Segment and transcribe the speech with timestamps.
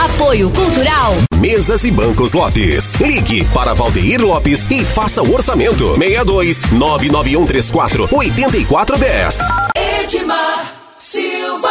[0.00, 1.12] Apoio Cultural.
[1.38, 2.94] Mesas e Bancos Lopes.
[2.94, 5.94] Ligue para Valdeir Lopes e faça o orçamento.
[5.94, 9.38] 62 99134 8410.
[9.76, 11.68] Edmar Silva.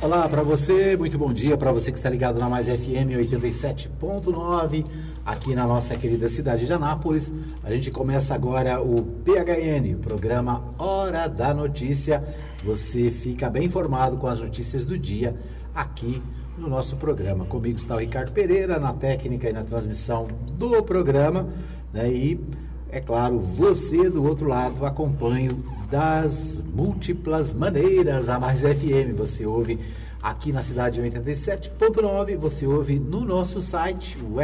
[0.00, 4.86] Olá para você, muito bom dia para você que está ligado na Mais FM 87.9
[5.26, 7.32] aqui na nossa querida cidade de Anápolis.
[7.62, 12.24] A gente começa agora o PHN, o programa Hora da Notícia.
[12.64, 15.34] Você fica bem informado com as notícias do dia
[15.74, 16.22] aqui
[16.58, 17.44] no nosso programa.
[17.46, 21.48] Comigo está o Ricardo Pereira na técnica e na transmissão do programa,
[21.92, 22.12] né?
[22.12, 22.40] E
[22.90, 25.50] é claro, você do outro lado acompanha
[25.90, 29.16] das múltiplas maneiras a Mais FM.
[29.16, 29.78] Você ouve
[30.22, 34.36] aqui na cidade 87.9, você ouve no nosso site, o.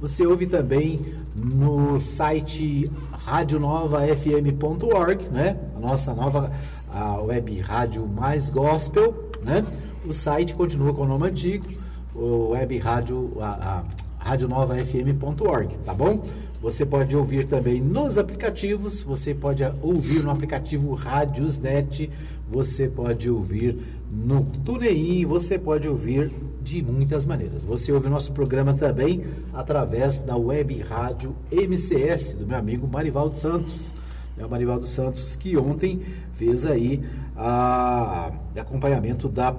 [0.00, 2.90] Você ouve também no site
[3.24, 5.56] radionovafm.org, né?
[5.76, 6.50] A nossa nova
[6.92, 9.64] a web rádio mais gospel, né?
[10.04, 11.66] O site continua com o nome antigo,
[12.14, 13.84] o web rádio a,
[14.18, 16.24] a radionovafm.org, tá bom?
[16.60, 22.10] Você pode ouvir também nos aplicativos, você pode ouvir no aplicativo Radiosnet,
[22.50, 23.78] você pode ouvir
[24.10, 26.30] no TuneIn, você pode ouvir
[26.62, 27.64] de muitas maneiras.
[27.64, 33.94] Você ouve nosso programa também através da web rádio MCS, do meu amigo Marivaldo Santos.
[34.38, 36.00] É o Marivaldo Santos que ontem
[36.32, 37.02] fez aí
[37.36, 39.54] a, acompanhamento da,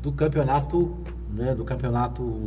[0.00, 0.96] do campeonato,
[1.30, 2.40] né, do campeonato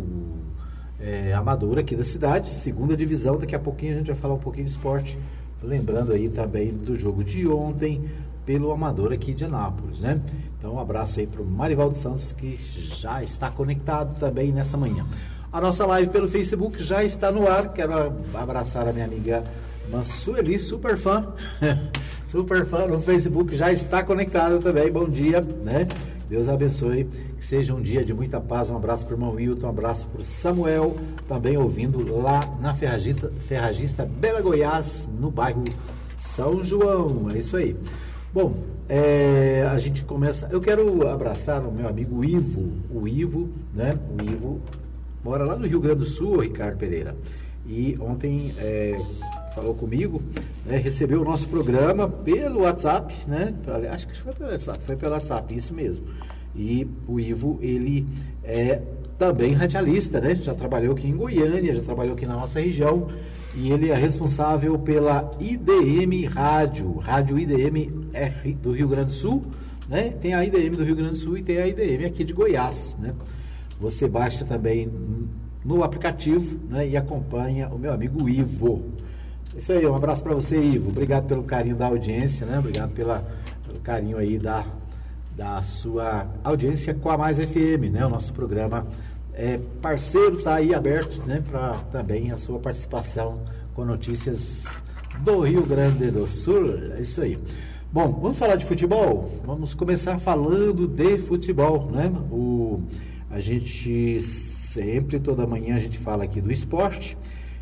[1.00, 3.38] é, amador aqui da cidade, segunda divisão.
[3.38, 5.18] Daqui a pouquinho a gente vai falar um pouquinho de esporte,
[5.62, 8.04] lembrando aí também do jogo de ontem
[8.46, 10.22] pelo amador aqui de Anápolis, né?
[10.58, 15.06] Então um abraço aí para o Marivaldo Santos que já está conectado também nessa manhã.
[15.52, 17.72] A nossa live pelo Facebook já está no ar.
[17.72, 17.94] Quero
[18.34, 19.44] abraçar a minha amiga
[19.90, 21.28] Mansueli, super fã,
[22.28, 24.92] super fã no Facebook, já está conectada também.
[24.92, 25.88] Bom dia, né?
[26.28, 27.06] Deus abençoe,
[27.38, 28.70] que seja um dia de muita paz.
[28.70, 30.98] Um abraço para o irmão Wilton, um abraço para o Samuel,
[31.28, 35.64] também ouvindo lá na Ferragista, Ferragista Bela Goiás, no bairro
[36.18, 37.30] São João.
[37.34, 37.78] É isso aí.
[38.36, 38.54] Bom,
[38.90, 40.50] é, a gente começa.
[40.52, 42.70] Eu quero abraçar o meu amigo Ivo.
[42.94, 43.94] O Ivo, né?
[44.12, 44.62] O Ivo
[45.24, 47.16] mora lá no Rio Grande do Sul, Ricardo Pereira.
[47.66, 49.00] E ontem é,
[49.56, 50.22] falou comigo,
[50.66, 53.54] né, recebeu o nosso programa pelo WhatsApp, né?
[53.90, 56.04] Acho que foi pelo WhatsApp, foi pelo WhatsApp, isso mesmo.
[56.54, 58.06] E o Ivo, ele
[58.44, 58.82] é
[59.18, 60.36] também radialista, né?
[60.36, 63.08] Já trabalhou aqui em Goiânia, já trabalhou aqui na nossa região
[63.58, 69.46] e ele é responsável pela IDM Rádio, Rádio IDM R do Rio Grande do Sul,
[69.88, 70.10] né?
[70.22, 72.96] Tem a IDM do Rio Grande do Sul e tem a IDM aqui de Goiás,
[73.00, 73.14] né?
[73.80, 74.92] Você baixa também
[75.64, 76.88] no aplicativo, né?
[76.88, 78.92] E acompanha o meu amigo Ivo.
[79.56, 80.90] Isso aí, um abraço para você, Ivo.
[80.90, 82.60] Obrigado pelo carinho da audiência, né?
[82.60, 83.26] Obrigado pela,
[83.66, 84.66] pelo carinho aí da,
[85.36, 88.06] da sua audiência com a Mais FM, né?
[88.06, 88.86] O nosso programa
[89.36, 91.44] é parceiro, está aí aberto, né?
[91.52, 94.82] Para também a sua participação com notícias
[95.20, 96.74] do Rio Grande do Sul.
[96.98, 97.38] É isso aí.
[97.92, 99.42] Bom, vamos falar de futebol?
[99.46, 102.08] Vamos começar falando de futebol, né?
[102.32, 102.82] O,
[103.30, 107.18] a gente sempre, toda manhã, a gente fala aqui do esporte.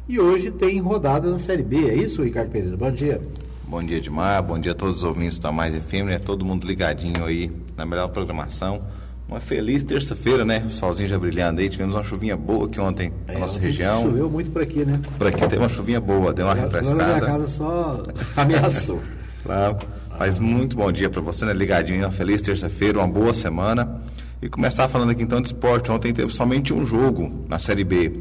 [0.08, 2.78] E hoje tem rodada na Série B, é isso, Ricardo Pereira?
[2.78, 3.20] Bom dia.
[3.68, 4.44] Bom dia, Edmar.
[4.44, 6.20] Bom dia a todos os ouvintes da Mais FM, né?
[6.20, 8.84] Todo mundo ligadinho aí na melhor programação.
[9.28, 10.64] Uma feliz terça-feira, né?
[10.68, 11.70] O solzinho já brilhando aí.
[11.70, 14.02] Tivemos uma chuvinha boa aqui ontem na É, nossa ontem região.
[14.04, 15.00] Choveu muito por aqui, né?
[15.18, 17.26] Por aqui teve uma chuvinha boa, deu uma Lá na minha refrescada.
[17.26, 18.04] casa só
[18.38, 19.02] ameaçou.
[19.44, 19.78] Claro.
[20.20, 21.54] Mas muito bom dia para você, né?
[21.54, 24.02] Ligadinho, uma feliz terça-feira, uma boa semana.
[24.42, 25.90] E começar falando aqui então de esporte.
[25.92, 28.12] Ontem teve somente um jogo na Série B.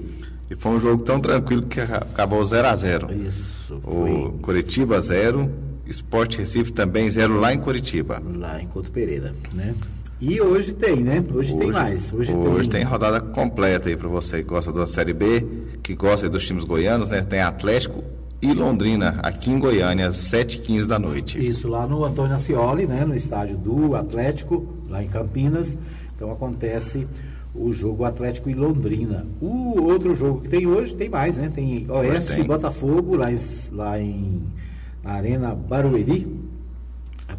[0.51, 4.35] E foi um jogo tão tranquilo que aca- acabou 0 a 0 Isso, O foi
[4.41, 5.51] Curitiba 0,
[5.87, 8.23] Esporte Recife também 0 lá em Curitiba.
[8.37, 9.75] lá em Couto Pereira, né?
[10.25, 11.25] E hoje tem, né?
[11.35, 12.13] Hoje, tem mais.
[12.13, 12.83] Hoje, hoje tem...
[12.83, 15.45] tem rodada completa aí para você que gosta da Série B,
[15.83, 17.23] que gosta dos times goianos, né?
[17.23, 18.05] Tem Atlético
[18.41, 21.45] e Londrina aqui em Goiânia às 7h15 da noite.
[21.45, 23.05] Isso, lá no Antônio Ascioli, né?
[23.05, 25.77] No estádio do Atlético, lá em Campinas.
[26.15, 27.05] Então acontece
[27.53, 29.27] o jogo Atlético e Londrina.
[29.41, 31.51] O outro jogo que tem hoje, tem mais, né?
[31.53, 33.39] Tem Oeste e Botafogo, lá em,
[33.73, 34.41] lá em
[35.03, 36.27] na Arena Barueri,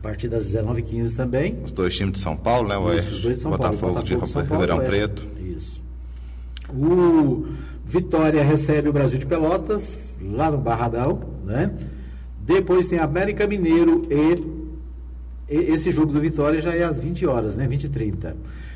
[0.04, 1.58] partir das 19h15 também.
[1.64, 2.78] Os dois times de São Paulo, né?
[2.78, 3.78] O Isso, os dois de São Paulo.
[3.78, 4.80] Botafogo, de São Paulo, Ribeirão.
[4.86, 5.26] Preto.
[5.40, 5.82] Isso.
[6.70, 7.48] O
[7.86, 11.72] Vitória recebe o Brasil de Pelotas, lá no Barradão, né?
[12.40, 17.56] Depois tem América Mineiro e, e esse jogo do Vitória já é às 20 horas,
[17.56, 17.66] né?
[17.66, 18.36] 20 e 30.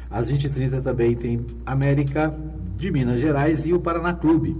[0.09, 2.33] Às 20 e 30 também tem América
[2.77, 4.55] de Minas Gerais e o Paraná Clube,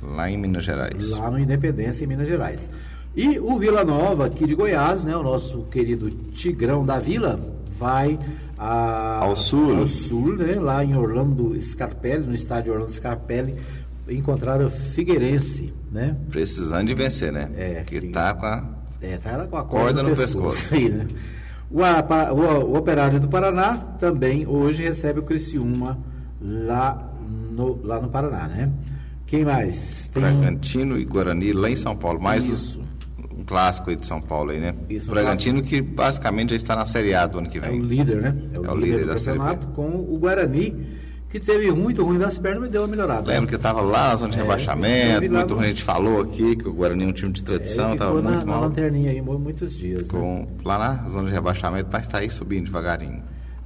[0.00, 1.10] Lá em Minas Gerais.
[1.10, 2.68] lá no Independência, em Minas Gerais.
[3.16, 7.38] E o Vila Nova, aqui de Goiás, né, o nosso querido Tigrão da Vila,
[7.78, 8.18] vai
[8.58, 9.76] a- Ao sul.
[9.76, 13.54] ao sul, né, lá em Orlando Scarpelli, no estádio Orlando Scarpelli,
[14.08, 16.16] encontrar o Figueirense, né?
[16.30, 17.50] Precisando de vencer, né?
[17.56, 18.10] É, que sim.
[18.10, 18.68] tá com a.
[19.00, 20.68] É, tá com a Corda corda, no no, pescoço.
[20.70, 20.74] pescoço.
[20.74, 21.06] Aí, né?
[21.70, 21.80] o,
[22.34, 25.98] o- o Operário do Paraná também hoje recebe o Criciúma
[26.40, 27.10] lá
[27.50, 28.72] no, lá no Paraná, né?
[29.26, 30.08] Quem mais?
[30.08, 32.20] Tem Bragantino e Guarani lá em São Paulo.
[32.20, 32.80] Mais Isso.
[33.38, 34.74] Um, clássico aí de São Paulo aí, né?
[34.88, 37.64] Isso, um Bragantino que basicamente já está na Série A do ano que é o
[37.64, 37.80] vem.
[37.80, 38.34] líder, né?
[38.52, 40.86] É o, É o líder, líder do campeonato com o Guarani,
[41.28, 43.26] que teve muito ruim das pernas, mas deu uma melhorada.
[43.26, 45.64] Lembro que estava lá na zona de É, rebaixamento, muito ruim.
[45.64, 48.30] A gente falou aqui que o Guarani é um time de É, tradição, estava na,
[48.30, 48.60] muito na mal.
[48.62, 50.08] lanterninha aí mu- muitos dias.
[50.12, 50.18] né?
[50.20, 53.22] Com, lá na zona de rebaixamento, mas está aí subindo devagarinho.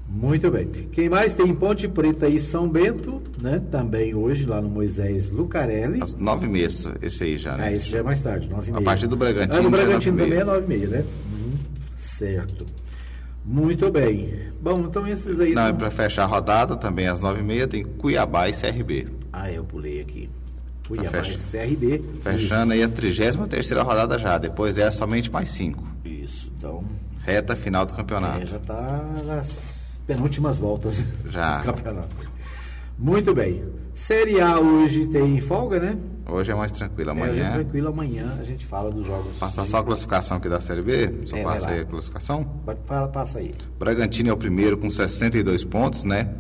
[0.08, 0.66] Muito bem.
[0.90, 3.60] Quem mais tem Ponte Preta e São Bento, né?
[3.70, 6.02] Também hoje lá no Moisés Lucarelli.
[6.02, 7.64] Às nove meses, esse aí já, né?
[7.66, 8.84] Ah, esse já é mais tarde, 9 e A meia.
[8.84, 10.60] partir do Bragantino Ah, no é Bragantino nove e também é meia.
[10.60, 11.04] 9 e meia, né?
[11.32, 11.52] Uhum.
[11.96, 12.66] Certo.
[13.44, 14.34] Muito bem.
[14.60, 15.70] Bom, então esses aí Não, são...
[15.70, 19.08] e para fechar a rodada, também às nove e meia, tem Cuiabá e CRB.
[19.32, 20.28] Ah, eu pulei aqui.
[20.86, 22.02] Cuiabá e CRB.
[22.22, 25.84] Fechando aí a 33 terceira rodada já, depois é somente mais cinco.
[26.04, 26.82] Isso, Isso, então...
[27.24, 28.46] Reta final do É, campeonato.
[28.46, 29.77] já está nas
[30.08, 31.58] penúltimas voltas Já.
[31.58, 32.08] do campeonato.
[32.98, 33.62] Muito bem.
[33.94, 35.96] Série A hoje tem folga, né?
[36.26, 37.10] Hoje é mais tranquilo.
[37.10, 39.38] É, hoje é Amanhã, tranquilo, amanhã a gente fala dos jogos.
[39.38, 41.14] passar só a classificação aqui da Série B.
[41.26, 42.44] Só É, passa aí a classificação.
[42.64, 43.54] Pode falar, passa aí.
[43.78, 46.32] Bragantino é o primeiro com 62 pontos, né?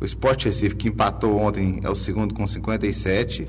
[0.00, 3.48] O Sport Recife, que empatou ontem, é o segundo com 57.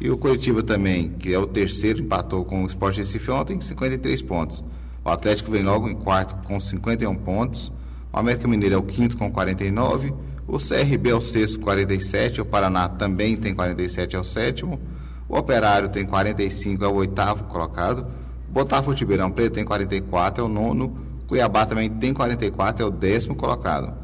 [0.00, 4.22] E o Curitiba também, que é o terceiro, empatou com o Sport Recife ontem, 53
[4.22, 4.64] pontos.
[5.04, 7.72] O Atlético vem logo em quarto com 51 pontos.
[8.12, 10.12] O América Mineiro é o quinto com 49.
[10.46, 12.40] O CRB é o sexto com 47.
[12.40, 14.80] O Paraná também tem 47, é o sétimo.
[15.28, 18.06] O Operário tem 45, é o oitavo colocado.
[18.48, 20.96] Botafogo de Ribeirão Preto tem 44, é o nono.
[21.28, 23.94] Cuiabá também tem 44, é o décimo colocado.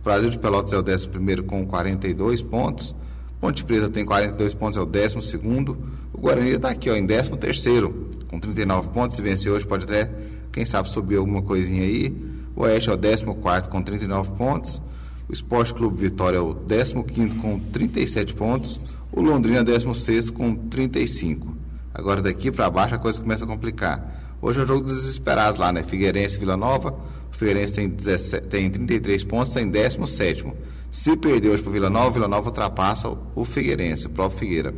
[0.00, 2.94] O Brasil de Pelotas é o décimo primeiro com 42 pontos.
[3.40, 5.76] Ponte Preta tem 42 pontos, é o décimo segundo.
[6.12, 9.16] O Guarani está aqui, ó, em décimo terceiro, com 39 pontos.
[9.16, 10.10] Se vencer hoje, pode até,
[10.52, 12.14] quem sabe, subir alguma coisinha aí.
[12.56, 14.80] O Oeste é o décimo quarto com 39 pontos.
[15.28, 18.80] O Esporte Clube Vitória é o décimo quinto com 37 pontos.
[19.12, 21.56] O Londrina é o décimo sexto com 35.
[21.92, 24.36] Agora daqui para baixo a coisa começa a complicar.
[24.42, 25.82] Hoje é o jogo dos desesperados lá, né?
[25.82, 26.90] Figueirense e Vila Nova.
[27.32, 30.46] O Figueirense tem, 17, tem 33 pontos, está em 17.
[30.90, 34.38] Se perder hoje para Vila Nova, o Vila Nova ultrapassa o- o Figueirense, o próprio
[34.38, 34.74] Figueira.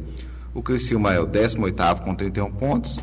[0.54, 2.98] O Criciúma é o 18 com 31 pontos.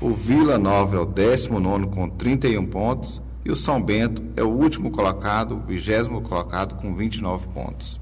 [0.00, 3.20] O Vila Nova é o 19 com 31 pontos.
[3.46, 8.00] E o São Bento é o último colocado, o vigésimo colocado com 29 pontos.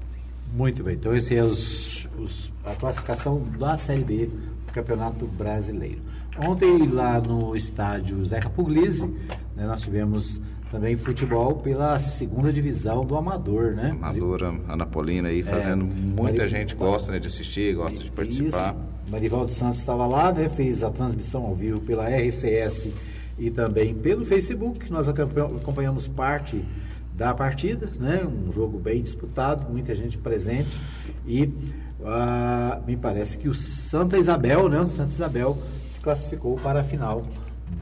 [0.55, 0.95] Muito bem.
[0.95, 4.25] Então, esse é os, os- a classificação da Série B
[4.65, 6.01] do Campeonato Brasileiro.
[6.39, 9.05] Ontem, lá no estádio Zeca Puglisi,
[9.55, 13.91] né, nós tivemos também futebol pela segunda divisão do Amador, né?
[13.91, 15.85] Amadora, Ana Polina aí fazendo.
[15.85, 18.73] muita É, Mari- gente gosta né, de assistir, gosta de participar.
[18.73, 19.11] Isso.
[19.11, 22.89] Marivaldo Santos estava lá, né, fez a transmissão ao vivo pela RCS
[23.37, 24.91] e também pelo Facebook.
[24.91, 26.63] Nós acompanha- acompanhamos parte
[27.13, 30.69] da partida, né, um jogo bem disputado, muita gente presente
[31.25, 31.49] e
[32.05, 35.57] ah, me parece que o Santa Isabel, né, o Santa Isabel
[35.89, 37.23] se classificou para a final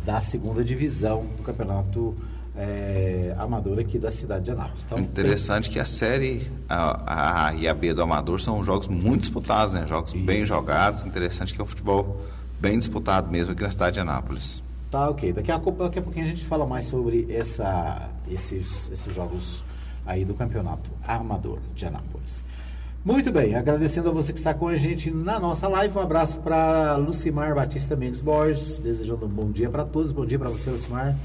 [0.05, 2.15] da segunda divisão do campeonato
[2.55, 4.83] eh, amador aqui da cidade de Anápolis.
[4.85, 9.21] Então, Interessante que a série a, a e a B do Amador são jogos muito
[9.21, 9.85] disputados, né?
[9.87, 10.45] Jogos bem Isso.
[10.47, 11.03] jogados.
[11.03, 12.21] Interessante que é um futebol
[12.59, 14.62] bem disputado mesmo aqui na cidade de Anápolis.
[14.93, 15.33] Tá, ok.
[15.33, 19.63] Daqui a, daqui a pouquinho a gente fala mais sobre essa, esses, esses jogos
[20.05, 22.43] aí do campeonato armador de Anápolis.
[23.03, 25.97] Muito bem, agradecendo a você que está com a gente na nossa live.
[25.97, 30.11] Um abraço para Lucimar Batista Mendes Borges, desejando um bom dia para todos.
[30.11, 31.17] Bom dia para você, Lucimar,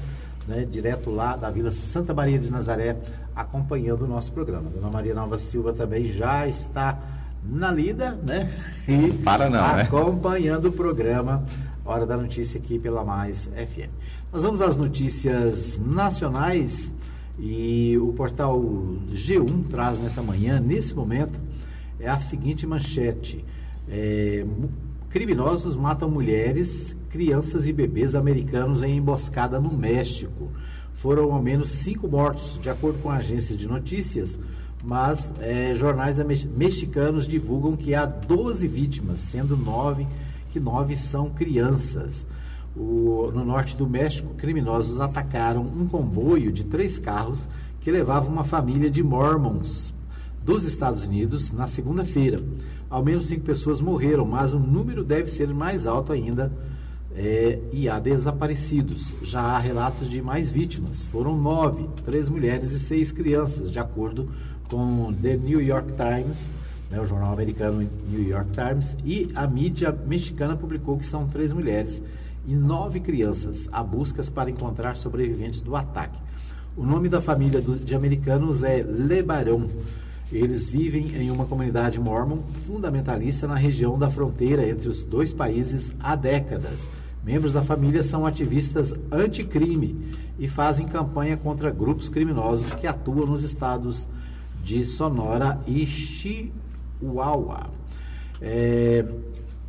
[0.47, 2.97] né, direto lá da Vila Santa Maria de Nazaré,
[3.35, 4.67] acompanhando o nosso programa.
[4.67, 6.97] Dona Maria Nova Silva também já está
[7.43, 8.51] na lida, né?
[8.87, 9.83] E Para não, né?
[9.83, 11.45] acompanhando o programa
[11.89, 13.89] Hora da Notícia aqui pela Mais FM.
[14.31, 16.93] Nós vamos às notícias nacionais
[17.39, 18.61] e o portal
[19.11, 21.41] G1 traz nessa manhã, nesse momento,
[21.99, 23.43] é a seguinte manchete:
[23.89, 24.45] É,
[25.09, 30.51] criminosos matam mulheres, crianças e bebês americanos em emboscada no México.
[30.93, 34.37] Foram ao menos cinco mortos, de acordo com agências de notícias,
[34.83, 36.19] mas eh, jornais
[36.55, 40.05] mexicanos divulgam que há 12 vítimas, sendo nove
[40.49, 42.25] que nove são crianças.
[42.75, 47.47] O- no norte do México, criminosos atacaram um comboio de três carros
[47.81, 49.93] que levava uma família de mormons
[50.43, 52.41] dos Estados Unidos na segunda-feira.
[52.89, 56.51] Ao menos cinco pessoas morreram, mas o número deve ser mais alto ainda
[57.15, 59.13] é, e há desaparecidos.
[59.21, 61.03] Já há relatos de mais vítimas.
[61.05, 64.29] Foram nove, três mulheres e seis crianças, de acordo
[64.69, 66.49] com The New York Times,
[66.89, 71.53] né, o jornal americano New York Times, e a mídia mexicana publicou que são três
[71.53, 72.01] mulheres
[72.47, 76.19] e nove crianças a buscas para encontrar sobreviventes do ataque.
[76.75, 79.67] O nome da família do, de americanos é Lebaron.
[80.31, 85.93] Eles vivem em uma comunidade mormon fundamentalista na região da fronteira entre os dois países
[85.99, 86.87] há décadas.
[87.23, 93.43] Membros da família são ativistas anticrime e fazem campanha contra grupos criminosos que atuam nos
[93.43, 94.07] estados
[94.63, 95.85] de Sonora e
[96.99, 97.67] Chihuahua.
[98.41, 99.05] É,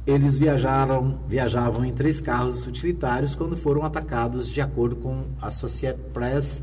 [0.06, 6.02] eles viajaram, viajavam em três carros utilitários quando foram atacados, de acordo com a Associated
[6.12, 6.62] Press.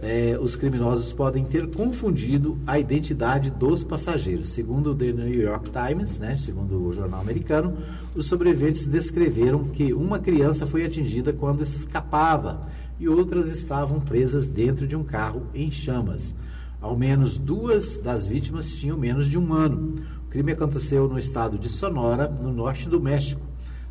[0.00, 4.50] É, os criminosos podem ter confundido a identidade dos passageiros.
[4.50, 7.76] Segundo o The New York Times, né, segundo o jornal americano,
[8.14, 12.68] os sobreviventes descreveram que uma criança foi atingida quando escapava
[13.00, 16.32] e outras estavam presas dentro de um carro em chamas.
[16.80, 19.96] Ao menos duas das vítimas tinham menos de um ano.
[20.24, 23.42] O crime aconteceu no estado de Sonora, no norte do México.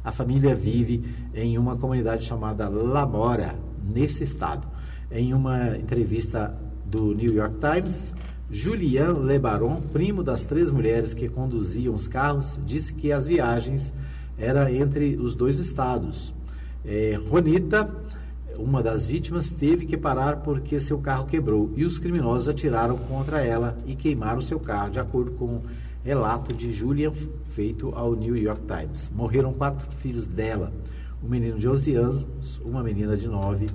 [0.01, 1.03] A família vive
[1.33, 4.65] em uma comunidade chamada La Mora, nesse estado.
[5.11, 8.13] Em uma entrevista do New York Times,
[8.49, 13.93] Julian Lebaron, primo das três mulheres que conduziam os carros, disse que as viagens
[14.37, 16.33] eram entre os dois estados.
[16.85, 17.83] É, Ronita
[18.57, 23.41] uma das vítimas teve que parar porque seu carro quebrou e os criminosos atiraram contra
[23.41, 25.61] ela e queimaram seu carro, de acordo com
[26.03, 27.11] relato de Julian
[27.49, 29.11] feito ao New York Times.
[29.13, 30.71] Morreram quatro filhos dela,
[31.23, 32.25] um menino de 11 anos,
[32.63, 33.67] uma menina de 9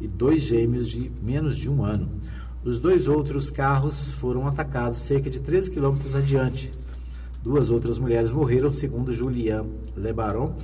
[0.00, 2.08] e dois gêmeos de menos de um ano.
[2.64, 6.72] Os dois outros carros foram atacados cerca de 3 quilômetros adiante.
[7.42, 9.64] Duas outras mulheres morreram, segundo Julian
[9.96, 10.54] Lebaron,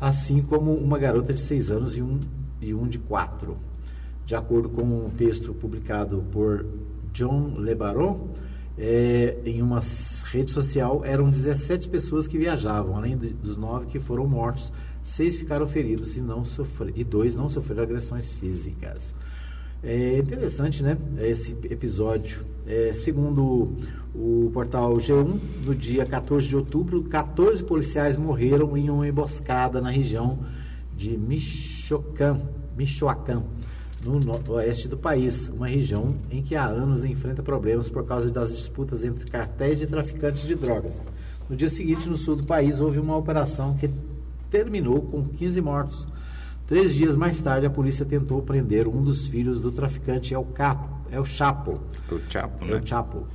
[0.00, 2.20] assim como uma garota de 6 anos e um
[2.62, 3.56] e um de quatro.
[4.24, 6.64] De acordo com um texto publicado por
[7.12, 8.28] John Lebaron,
[8.78, 9.80] é, em uma
[10.24, 15.36] rede social, eram 17 pessoas que viajavam, além de, dos nove que foram mortos, seis
[15.36, 19.12] ficaram feridos e, não sofre, e dois não sofreram agressões físicas.
[19.82, 20.96] É interessante, né?
[21.18, 22.44] Esse episódio.
[22.64, 23.72] É, segundo
[24.14, 29.90] o portal G1, no dia 14 de outubro, 14 policiais morreram em uma emboscada na
[29.90, 30.38] região
[30.96, 31.18] de
[31.98, 32.40] Michoacán,
[32.76, 33.44] Michoacán
[34.04, 38.52] no, oeste do país, uma região em que há anos enfrenta problemas por causa das
[38.52, 41.00] disputas entre cartéis de traficantes de drogas.
[41.48, 43.90] No dia seguinte, no sul do país, houve uma operação que
[44.50, 46.08] terminou com 15 mortos.
[46.66, 50.88] Três dias mais tarde, a polícia tentou prender um dos filhos do traficante El Capo,
[51.10, 51.80] El Chapo.
[52.10, 52.72] O Chapo, né?
[52.72, 53.26] El Chapo.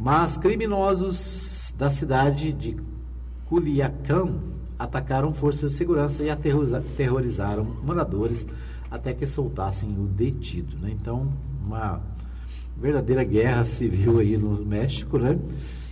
[0.00, 2.76] Mas criminosos da cidade de
[3.46, 8.46] Culiacán atacaram forças de segurança e aterrorizaram moradores
[8.90, 10.76] até que soltassem o detido.
[10.78, 10.90] Né?
[10.92, 11.32] Então,
[11.64, 12.00] uma
[12.76, 15.38] verdadeira guerra civil aí no México, né?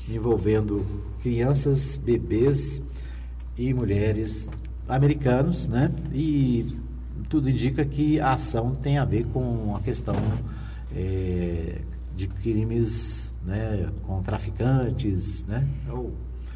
[0.08, 0.84] envolvendo
[1.20, 2.82] crianças, bebês
[3.56, 4.48] e mulheres
[4.88, 5.92] americanos, né?
[6.12, 6.76] E
[7.28, 10.14] tudo indica que a ação tem a ver com a questão
[10.94, 11.80] é,
[12.16, 13.90] de crimes, né?
[14.06, 15.66] Com traficantes, né?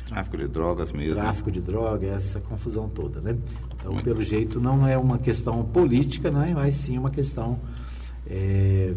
[0.07, 1.17] Tráfico de drogas mesmo.
[1.17, 3.37] Tráfico de drogas, essa confusão toda, né?
[3.75, 4.05] Então, Muito.
[4.05, 6.53] pelo jeito, não é uma questão política, né?
[6.55, 7.59] mas sim uma questão
[8.29, 8.95] é,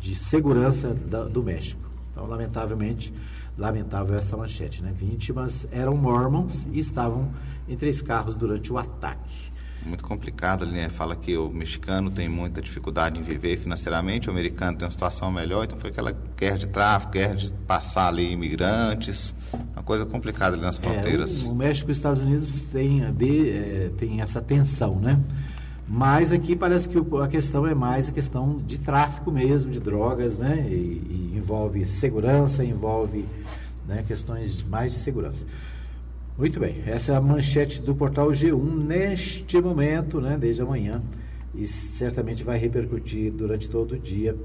[0.00, 1.82] de segurança da, do México.
[2.12, 3.12] Então, lamentavelmente,
[3.58, 4.92] lamentável essa manchete, né?
[4.94, 7.30] Vítimas eram mormons e estavam
[7.68, 9.53] em três carros durante o ataque
[9.84, 10.88] muito complicado ali, né?
[10.88, 15.30] Fala que o mexicano tem muita dificuldade em viver financeiramente, o americano tem uma situação
[15.30, 19.34] melhor, então foi aquela guerra de tráfico, guerra de passar ali imigrantes,
[19.74, 21.44] uma coisa complicada ali nas fronteiras.
[21.44, 25.20] É, o, o, México e os Estados Unidos têm, é, tem essa tensão, né?
[25.86, 30.38] Mas aqui parece que a questão é mais a questão de tráfico mesmo, de drogas,
[30.38, 30.66] né?
[30.66, 33.26] E, e envolve segurança, envolve
[33.86, 35.44] né, questões mais de segurança.
[36.36, 41.00] Muito bem, essa é a manchete do portal G1 neste momento, né, desde amanhã,
[41.54, 44.36] e certamente vai repercutir durante todo o dia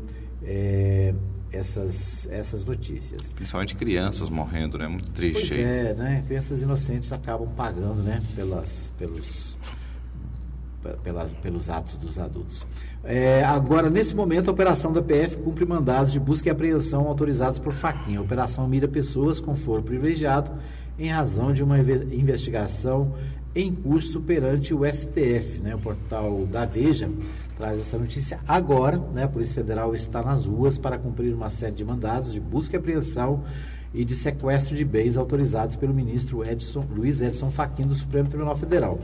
[0.43, 1.15] é,
[1.51, 3.29] essas, essas notícias.
[3.29, 4.87] Principalmente crianças morrendo, né?
[4.87, 5.49] Muito triste.
[5.49, 6.23] Pois é, né?
[6.27, 8.21] Crianças inocentes acabam pagando, né?
[8.35, 9.57] Pelas, pelos,
[11.03, 12.67] pelas, pelos atos dos adultos.
[13.03, 17.59] É, agora, nesse momento, a operação da PF cumpre mandados de busca e apreensão autorizados
[17.59, 18.19] por Faquinha.
[18.19, 20.51] A operação mira pessoas com foro privilegiado
[20.99, 23.13] em razão de uma investigação
[23.55, 25.59] em curso perante o STF.
[25.61, 25.73] Né?
[25.73, 27.09] O portal da Veja
[27.57, 28.97] traz essa notícia agora.
[29.13, 29.23] Né?
[29.23, 32.79] A Polícia Federal está nas ruas para cumprir uma série de mandados de busca e
[32.79, 33.43] apreensão
[33.93, 38.55] e de sequestro de bens autorizados pelo ministro Edson, Luiz Edson Fachin do Supremo Tribunal
[38.55, 38.99] Federal.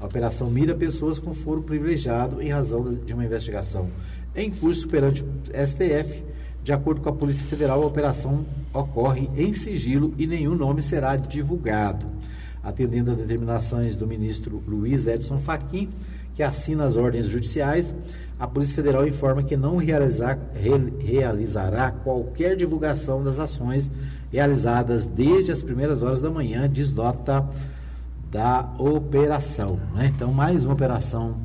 [0.00, 3.88] A operação mira pessoas com foro privilegiado em razão de uma investigação
[4.34, 5.26] em curso perante o
[5.66, 6.24] STF.
[6.62, 11.16] De acordo com a Polícia Federal, a operação ocorre em sigilo e nenhum nome será
[11.16, 12.06] divulgado.
[12.62, 15.88] Atendendo às determinações do ministro Luiz Edson Fachin,
[16.34, 17.94] que assina as ordens judiciais,
[18.38, 23.90] a Polícia Federal informa que não realizar, re, realizará qualquer divulgação das ações
[24.30, 27.46] realizadas desde as primeiras horas da manhã, diz nota
[28.30, 29.80] da operação.
[29.94, 30.12] Né?
[30.14, 31.36] Então, mais uma operação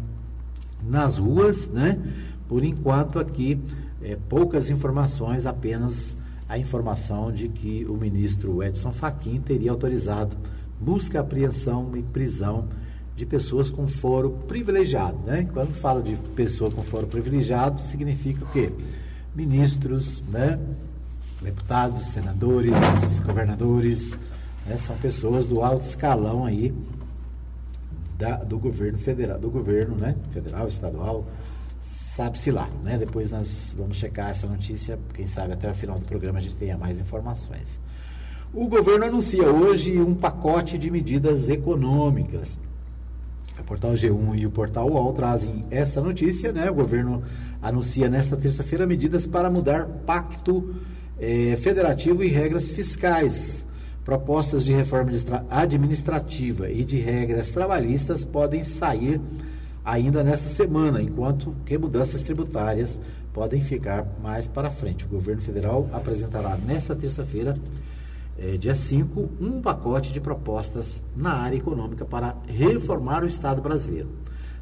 [0.87, 1.99] nas ruas, né?
[2.47, 3.59] Por enquanto, aqui,
[4.05, 6.15] é, poucas informações, apenas
[6.47, 10.37] a informação de que o ministro Edson Fachin teria autorizado
[10.79, 12.67] busca, apreensão e prisão
[13.15, 15.17] de pessoas com foro privilegiado.
[15.25, 15.47] Né?
[15.51, 18.71] Quando falo de pessoa com foro privilegiado, significa o quê?
[19.33, 20.59] Ministros, né?
[21.41, 24.19] deputados, senadores, governadores,
[24.67, 24.77] né?
[24.77, 26.71] são pessoas do alto escalão aí
[28.19, 30.15] da, do governo federal, do governo né?
[30.31, 31.25] federal, estadual,
[31.85, 32.69] sabe-se lá.
[32.83, 32.97] Né?
[32.97, 36.55] Depois nós vamos checar essa notícia, quem sabe até o final do programa a gente
[36.55, 37.79] tenha mais informações.
[38.53, 42.57] O governo anuncia hoje um pacote de medidas econômicas
[43.59, 46.69] o portal G1 e o portal UOL trazem essa notícia, né?
[46.69, 47.23] O governo
[47.61, 50.75] anuncia nesta terça-feira medidas para mudar pacto
[51.19, 53.63] eh, federativo e regras fiscais.
[54.03, 55.11] Propostas de reforma
[55.49, 59.19] administrativa e de regras trabalhistas podem sair
[59.85, 62.99] ainda nesta semana, enquanto que mudanças tributárias
[63.31, 65.05] podem ficar mais para frente.
[65.05, 67.55] O governo federal apresentará nesta terça-feira
[68.37, 74.09] é, dia 5, um pacote de propostas na área econômica para reformar o Estado brasileiro.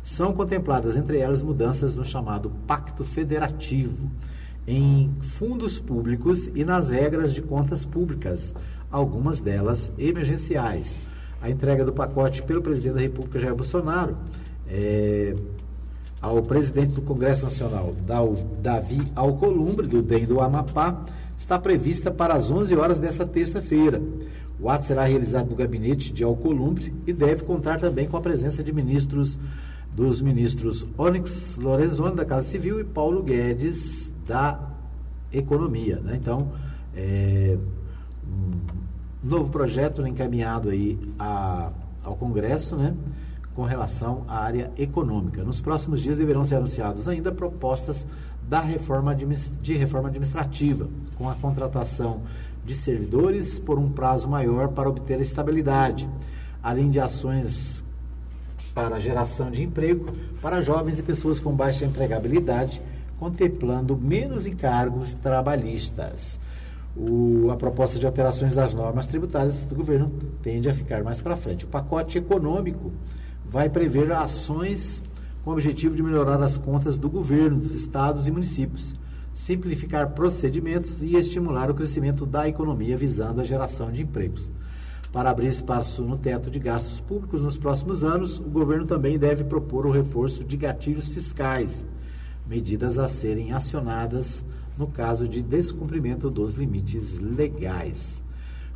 [0.03, 4.11] São contempladas, entre elas, mudanças no chamado Pacto Federativo,
[4.67, 8.53] em fundos públicos e nas regras de contas públicas,
[8.91, 10.99] algumas delas emergenciais.
[11.41, 14.17] A entrega do pacote pelo presidente da República, Jair Bolsonaro,
[14.73, 15.35] é,
[16.19, 17.93] ao presidente do Congresso Nacional,
[18.59, 21.05] Davi Alcolumbre, do DEM do Amapá,
[21.37, 24.01] está prevista para as 11 horas desta terça-feira.
[24.59, 28.63] O ato será realizado no gabinete de Alcolumbre e deve contar também com a presença
[28.63, 29.39] de ministros
[29.93, 34.59] dos ministros Onyx Lorenzoni da Casa Civil e Paulo Guedes da
[35.31, 35.97] Economia.
[35.97, 36.17] Né?
[36.19, 36.51] Então,
[36.95, 37.57] é,
[38.25, 41.71] um novo projeto encaminhado aí a,
[42.03, 42.95] ao Congresso, né?
[43.55, 45.43] Com relação à área econômica.
[45.43, 48.05] Nos próximos dias deverão ser anunciados ainda propostas
[48.47, 50.87] da reforma de reforma administrativa,
[51.17, 52.21] com a contratação
[52.65, 56.09] de servidores por um prazo maior para obter estabilidade,
[56.61, 57.83] além de ações
[58.73, 60.11] para geração de emprego
[60.41, 62.81] para jovens e pessoas com baixa empregabilidade,
[63.19, 66.39] contemplando menos encargos trabalhistas.
[66.95, 70.11] O, a proposta de alterações das normas tributárias do governo
[70.41, 71.65] tende a ficar mais para frente.
[71.65, 72.91] O pacote econômico
[73.53, 75.03] vai prever ações
[75.43, 78.95] com o objetivo de melhorar as contas do governo, dos estados e municípios,
[79.31, 84.51] simplificar procedimentos e estimular o crescimento da economia visando a geração de empregos.
[85.11, 89.43] Para abrir espaço no teto de gastos públicos nos próximos anos, o governo também deve
[89.43, 91.85] propor o reforço de gatilhos fiscais,
[92.49, 94.43] medidas a serem acionadas
[94.75, 98.22] no caso de descumprimento dos limites legais.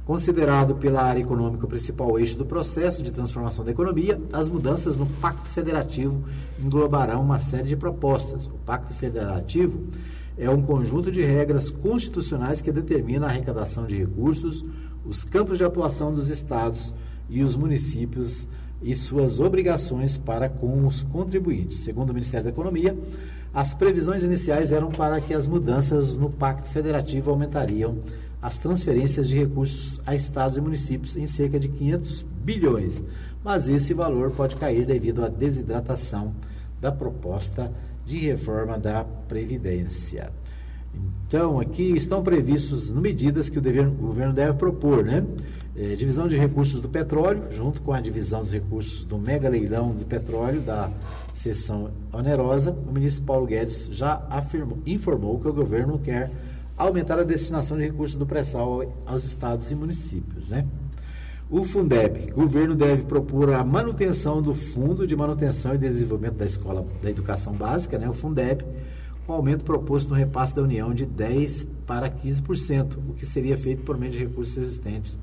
[0.08, 4.96] Considerado pela área econômica o principal eixo do processo de transformação da economia, as mudanças
[4.96, 6.24] no Pacto Federativo
[6.63, 8.46] englobarão uma série de propostas.
[8.46, 9.84] O Pacto Federativo
[10.38, 14.63] é um conjunto de regras constitucionais que determina a arrecadação de recursos,
[15.04, 16.96] os campos de atuação dos estados
[17.30, 18.48] e os municípios
[18.82, 21.80] e suas obrigações para com os contribuintes.
[21.80, 22.98] Segundo o Ministério da Economia,
[23.54, 27.98] as previsões iniciais eram para que as mudanças no Pacto Federativo aumentariam
[28.48, 33.04] as transferências de recursos a estados e municípios em cerca de 500 bilhões,
[33.44, 36.34] mas esse valor pode cair devido à desidratação
[36.80, 37.70] da proposta
[38.06, 40.32] de reforma da Previdência.
[41.28, 45.26] Então, aqui estão previstos medidas que o, dever, o governo deve propor, né?
[45.76, 49.94] É, divisão de recursos do petróleo, junto com a divisão dos recursos do mega leilão
[49.94, 50.90] de petróleo da
[51.34, 56.32] seção onerosa, o ministro Paulo Guedes já afirmou, informou que o governo quer
[56.78, 60.52] aumentar a destinação de recursos do pré-sal aos estados e municípios.
[60.52, 60.66] Né?
[61.50, 66.86] O Fundeb, governo deve propor a manutenção do Fundo de Manutenção e Desenvolvimento da Escola
[67.02, 68.08] da Educação Básica, né?
[68.08, 68.63] o Fundeb,
[69.26, 73.84] com aumento proposto no repasse da União de 10% para 15%, o que seria feito
[73.84, 75.18] por meio de recursos existentes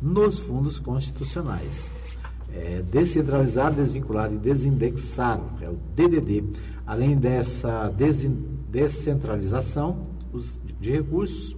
[0.00, 1.90] nos fundos constitucionais.
[2.54, 6.44] É, descentralizar, desvincular e desindexar, é o DDD.
[6.86, 7.92] Além dessa
[8.70, 10.06] descentralização,
[10.80, 11.56] de recursos,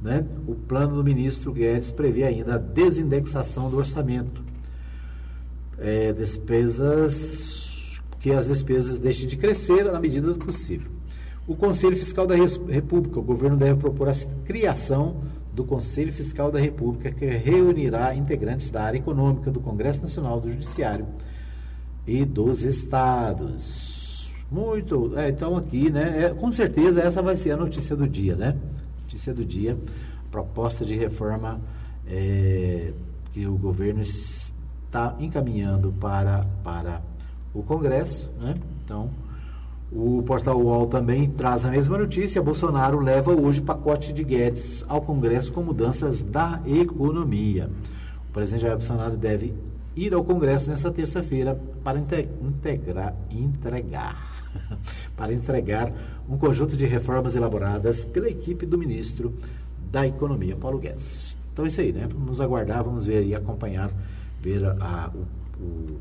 [0.00, 0.24] né?
[0.46, 4.44] o plano do ministro Guedes prevê ainda a desindexação do orçamento.
[5.78, 10.90] é, despesas que as despesas deixem de crescer na medida do possível.
[11.46, 14.14] O Conselho Fiscal da República, o governo deve propor a
[14.44, 15.22] criação
[15.54, 20.48] do Conselho Fiscal da República, que reunirá integrantes da área econômica do Congresso Nacional do
[20.48, 21.06] Judiciário
[22.06, 23.95] e dos estados.
[24.50, 28.36] Muito, é, então aqui, né, é, com certeza essa vai ser a notícia do dia,
[28.36, 28.56] né?
[29.02, 29.76] Notícia do dia,
[30.30, 31.60] proposta de reforma
[32.06, 32.92] é,
[33.32, 37.02] que o governo está encaminhando para, para
[37.52, 38.54] o Congresso, né?
[38.84, 39.10] Então,
[39.90, 42.42] o portal UOL também traz a mesma notícia.
[42.42, 47.70] Bolsonaro leva hoje pacote de Guedes ao Congresso com mudanças da economia.
[48.28, 49.54] O presidente Jair Bolsonaro deve
[49.96, 54.35] ir ao Congresso nesta terça-feira para integrar, entregar,
[55.16, 55.92] para entregar
[56.28, 59.34] um conjunto de reformas elaboradas pela equipe do ministro
[59.90, 61.36] da Economia, Paulo Guedes.
[61.52, 62.06] Então é isso aí, né?
[62.12, 63.90] Vamos aguardar, vamos ver e acompanhar,
[64.42, 66.00] ver a, a o, o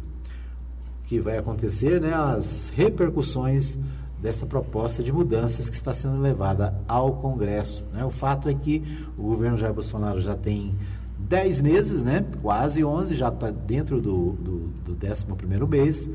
[1.05, 3.77] que vai acontecer, né, as repercussões
[4.21, 7.85] dessa proposta de mudanças que está sendo levada ao Congresso.
[7.93, 8.03] Né?
[8.03, 8.83] O fato é que
[9.17, 10.73] o governo Jair Bolsonaro já tem
[11.19, 16.09] 10 meses, né, quase 11, já está dentro do, do, do 11º mês,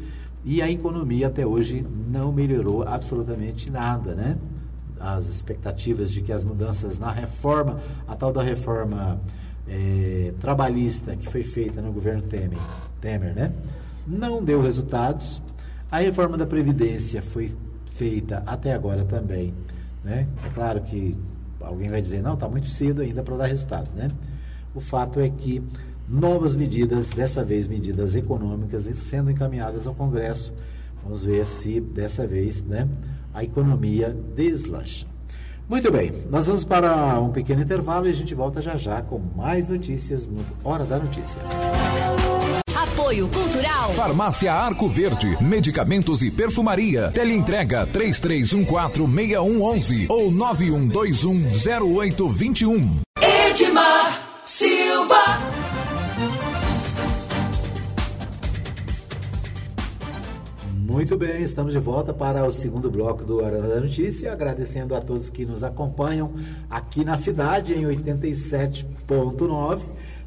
[0.44, 4.38] e a economia até hoje não melhorou absolutamente nada, né?
[4.98, 9.20] As expectativas de que as mudanças na reforma, a tal da reforma
[9.68, 12.58] é, trabalhista que foi feita no governo Temer,
[13.00, 13.52] Temer né?
[14.06, 15.40] não deu resultados.
[15.90, 17.54] A reforma da Previdência foi
[17.86, 19.54] feita até agora também.
[20.02, 20.26] Né?
[20.44, 21.16] É claro que
[21.60, 23.88] alguém vai dizer, não, está muito cedo ainda para dar resultado.
[23.94, 24.08] Né?
[24.74, 25.62] O fato é que
[26.10, 30.52] novas medidas, dessa vez medidas econômicas, sendo encaminhadas ao Congresso.
[31.02, 32.86] Vamos ver se dessa vez né,
[33.32, 35.06] a economia deslancha.
[35.68, 39.20] Muito bem, nós vamos para um pequeno intervalo e a gente volta já já com
[39.36, 41.40] mais notícias no Hora da Notícia.
[42.74, 43.92] Apoio Cultural.
[43.92, 45.40] Farmácia Arco Verde.
[45.40, 47.12] Medicamentos e perfumaria.
[47.12, 53.00] Teleentrega 33146111 ou 91210821.
[53.22, 55.59] Edmar Silva.
[60.90, 65.00] Muito bem, estamos de volta para o segundo bloco do Hora da Notícia, agradecendo a
[65.00, 66.32] todos que nos acompanham
[66.68, 69.84] aqui na cidade em 87.9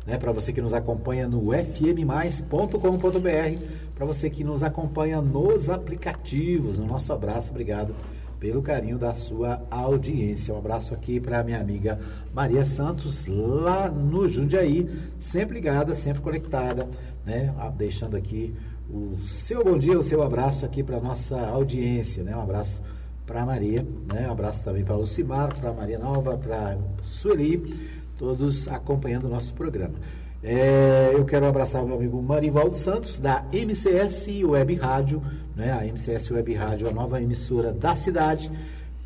[0.07, 3.61] né, para você que nos acompanha no fmmais.com.br,
[3.93, 6.79] para você que nos acompanha nos aplicativos.
[6.79, 7.93] Um nosso abraço, obrigado
[8.39, 10.53] pelo carinho da sua audiência.
[10.53, 11.99] Um abraço aqui para minha amiga
[12.33, 16.87] Maria Santos, lá no Jundiaí, sempre ligada, sempre conectada,
[17.25, 18.55] né, deixando aqui
[18.93, 22.35] o seu bom dia, o seu abraço aqui para nossa audiência, né?
[22.37, 22.79] Um abraço
[23.25, 24.27] para Maria, né?
[24.27, 27.73] Um abraço também para Lucimar, para Maria Nova, para Sueli,
[28.19, 29.95] todos acompanhando o nosso programa.
[30.43, 35.23] É, eu quero abraçar o meu amigo Marivaldo Santos, da MCS Web Rádio,
[35.55, 35.71] né?
[35.71, 38.51] a MCS Web Rádio, a nova emissora da cidade,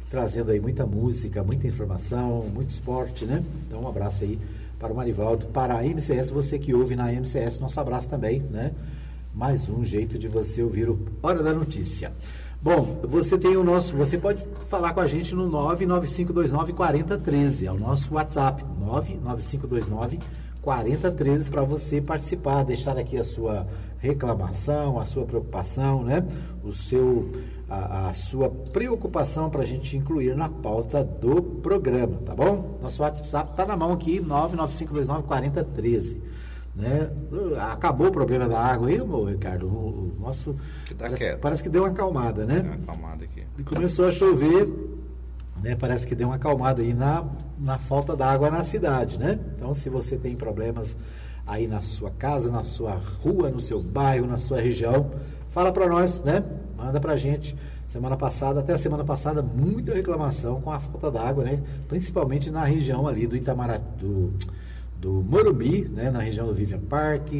[0.09, 3.41] trazendo aí muita música, muita informação, muito esporte, né?
[3.65, 4.37] Então, um abraço aí
[4.77, 8.73] para o Marivaldo, para a MCS, você que ouve na MCS, nosso abraço também, né?
[9.37, 12.11] Mais um jeito de você ouvir o Hora da Notícia.
[12.59, 17.71] Bom, você tem o nosso, você pode falar com a gente no 99529 4013, é
[17.71, 20.17] o nosso WhatsApp, 99529
[20.59, 23.67] 4013 para você participar, deixar aqui a sua
[23.99, 26.25] reclamação, a sua preocupação, né?
[26.63, 27.31] O seu
[27.69, 32.79] a, a sua preocupação para a gente incluir na pauta do programa, tá bom?
[32.81, 36.36] Nosso WhatsApp está na mão aqui, 99529 4013.
[36.77, 37.09] Né?
[37.71, 39.65] Acabou o problema da água aí, meu Ricardo?
[39.65, 40.55] O, o nosso.
[40.85, 42.59] Que tá parece, parece, que deu uma acalmada, né?
[42.59, 43.43] Deu uma acalmada aqui.
[43.57, 44.69] E começou a chover,
[45.63, 45.75] né?
[45.75, 47.25] Parece que deu uma acalmada aí na,
[47.57, 49.39] na falta d'água na cidade, né?
[49.55, 50.95] Então, se você tem problemas
[51.47, 55.09] aí na sua casa, na sua rua, no seu bairro, na sua região,
[55.49, 56.43] fala para nós, né?
[56.77, 57.57] Manda pra gente.
[57.87, 61.63] Semana passada, até a semana passada, muita reclamação com a falta d'água, né?
[61.87, 64.33] Principalmente na região ali do Itamaraty, do
[64.99, 67.33] do Morumbi, né, na região do Vivian Park.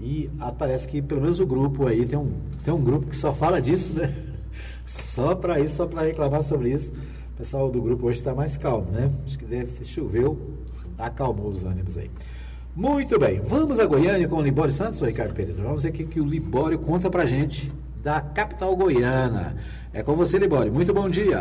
[0.00, 2.32] E parece que pelo menos o grupo aí tem um,
[2.64, 4.12] tem um grupo que só fala disso, né?
[4.84, 6.92] Só para isso, só para reclamar sobre isso.
[7.34, 9.10] O pessoal do grupo hoje está mais calmo, né?
[9.26, 10.56] Acho que deve choveu,
[10.96, 12.10] acalmou os ânimos aí.
[12.74, 15.62] Muito bem, vamos a Goiânia com o Libório Santos Ricardo Pereira?
[15.62, 17.70] Vamos ver o que, que o Libório conta pra gente
[18.02, 19.56] da capital goiana.
[19.92, 20.72] É com você, Libório.
[20.72, 21.40] Muito bom dia.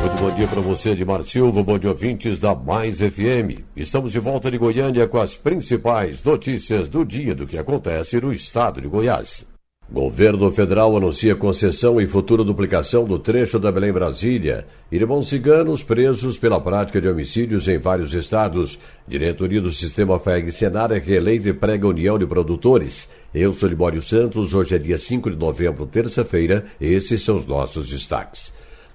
[0.00, 3.60] Muito bom dia para você, Edmar Silva, bom dia ouvintes da Mais FM.
[3.76, 8.32] Estamos de volta de Goiânia com as principais notícias do dia do que acontece no
[8.32, 9.44] estado de Goiás.
[9.92, 14.66] Governo federal anuncia concessão e futura duplicação do trecho da Belém-Brasília.
[14.90, 18.78] Irmãos ciganos presos pela prática de homicídios em vários estados.
[19.06, 23.06] Diretoria do Sistema FEG Senar é reeleita e prega união de produtores.
[23.34, 26.64] Eu sou Libório Santos, hoje é dia 5 de novembro, terça-feira.
[26.80, 28.50] Esses são os nossos destaques.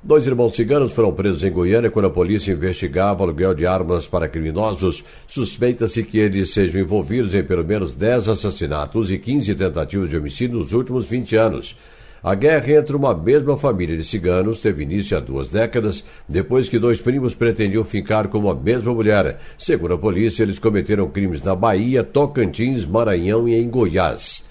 [0.08, 4.28] Dois irmãos ciganos foram presos em Goiânia quando a polícia investigava aluguel de armas para
[4.28, 5.04] criminosos.
[5.26, 10.60] Suspeita-se que eles sejam envolvidos em pelo menos 10 assassinatos e 15 tentativas de homicídio
[10.60, 11.76] nos últimos 20 anos.
[12.22, 16.78] A guerra entre uma mesma família de ciganos teve início há duas décadas, depois que
[16.78, 19.40] dois primos pretendiam ficar com a mesma mulher.
[19.58, 24.44] Segundo a polícia, eles cometeram crimes na Bahia, Tocantins, Maranhão e em Goiás.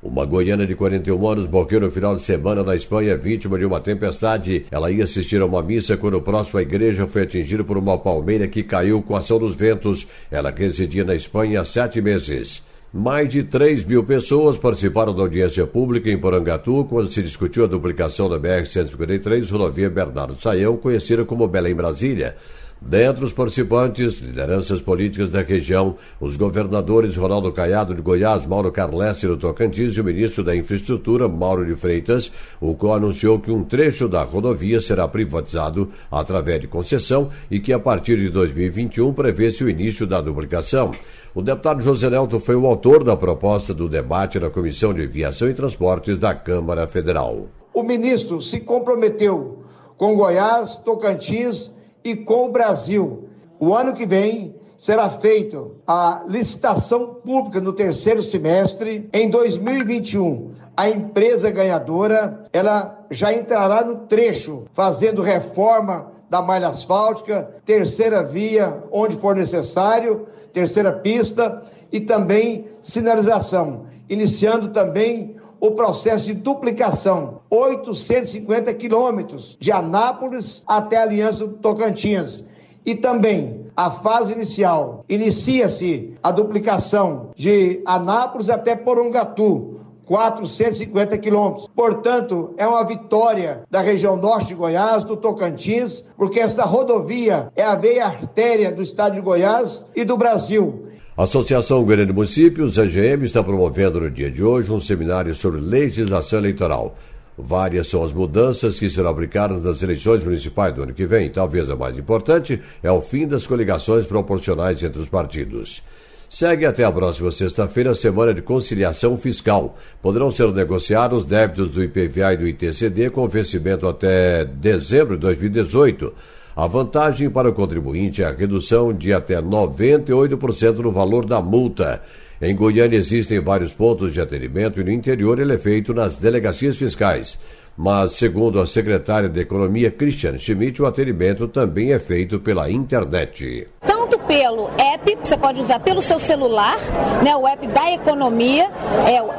[0.00, 3.80] Uma goiana de 41 anos morreu no final de semana na Espanha, vítima de uma
[3.80, 4.64] tempestade.
[4.70, 8.46] Ela ia assistir a uma missa quando próximo à igreja foi atingida por uma palmeira
[8.46, 10.06] que caiu com a ação dos ventos.
[10.30, 12.62] Ela residia na Espanha há sete meses.
[12.94, 17.66] Mais de 3 mil pessoas participaram da audiência pública em Porangatu quando se discutiu a
[17.66, 22.36] duplicação da BR-153, rodovia Bernardo Saião, conhecida como Belém Brasília.
[22.80, 29.26] Dentre os participantes, lideranças políticas da região, os governadores Ronaldo Caiado de Goiás, Mauro Carleste
[29.26, 33.64] do Tocantins e o ministro da Infraestrutura, Mauro de Freitas, o qual anunciou que um
[33.64, 39.64] trecho da rodovia será privatizado através de concessão e que a partir de 2021 prevê-se
[39.64, 40.92] o início da duplicação.
[41.34, 45.50] O deputado José Nelto foi o autor da proposta do debate na Comissão de Viação
[45.50, 47.48] e Transportes da Câmara Federal.
[47.74, 49.64] O ministro se comprometeu
[49.96, 51.76] com Goiás, Tocantins
[52.08, 53.28] e com o Brasil.
[53.60, 59.08] O ano que vem será feita a licitação pública no terceiro semestre.
[59.12, 67.50] Em 2021, a empresa ganhadora ela já entrará no trecho, fazendo reforma da malha asfáltica,
[67.66, 76.34] terceira via onde for necessário, terceira pista e também sinalização, iniciando também o processo de
[76.34, 82.44] duplicação, 850 quilômetros de Anápolis até a Aliança do Tocantins.
[82.84, 91.68] E também a fase inicial, inicia-se a duplicação de Anápolis até Porongatu, 450 quilômetros.
[91.76, 97.62] Portanto, é uma vitória da região norte de Goiás, do Tocantins, porque essa rodovia é
[97.62, 100.87] a veia artéria do estado de Goiás e do Brasil.
[101.18, 106.38] Associação Goiânia de Municípios, AGM, está promovendo no dia de hoje um seminário sobre legislação
[106.38, 106.96] eleitoral.
[107.36, 111.28] Várias são as mudanças que serão aplicadas nas eleições municipais do ano que vem.
[111.28, 115.82] Talvez a mais importante é o fim das coligações proporcionais entre os partidos.
[116.28, 119.76] Segue até a próxima sexta-feira a semana de conciliação fiscal.
[120.00, 126.14] Poderão ser negociados débitos do IPVA e do ITCD com vencimento até dezembro de 2018.
[126.58, 132.02] A vantagem para o contribuinte é a redução de até 98% no valor da multa.
[132.42, 136.76] Em Goiânia existem vários pontos de atendimento e no interior ele é feito nas delegacias
[136.76, 137.38] fiscais.
[137.76, 143.68] Mas, segundo a secretária de Economia, Cristiane Schmidt, o atendimento também é feito pela internet.
[143.86, 146.76] Tanto pelo app, você pode usar pelo seu celular,
[147.22, 148.68] né, o app da economia,
[149.06, 149.30] é o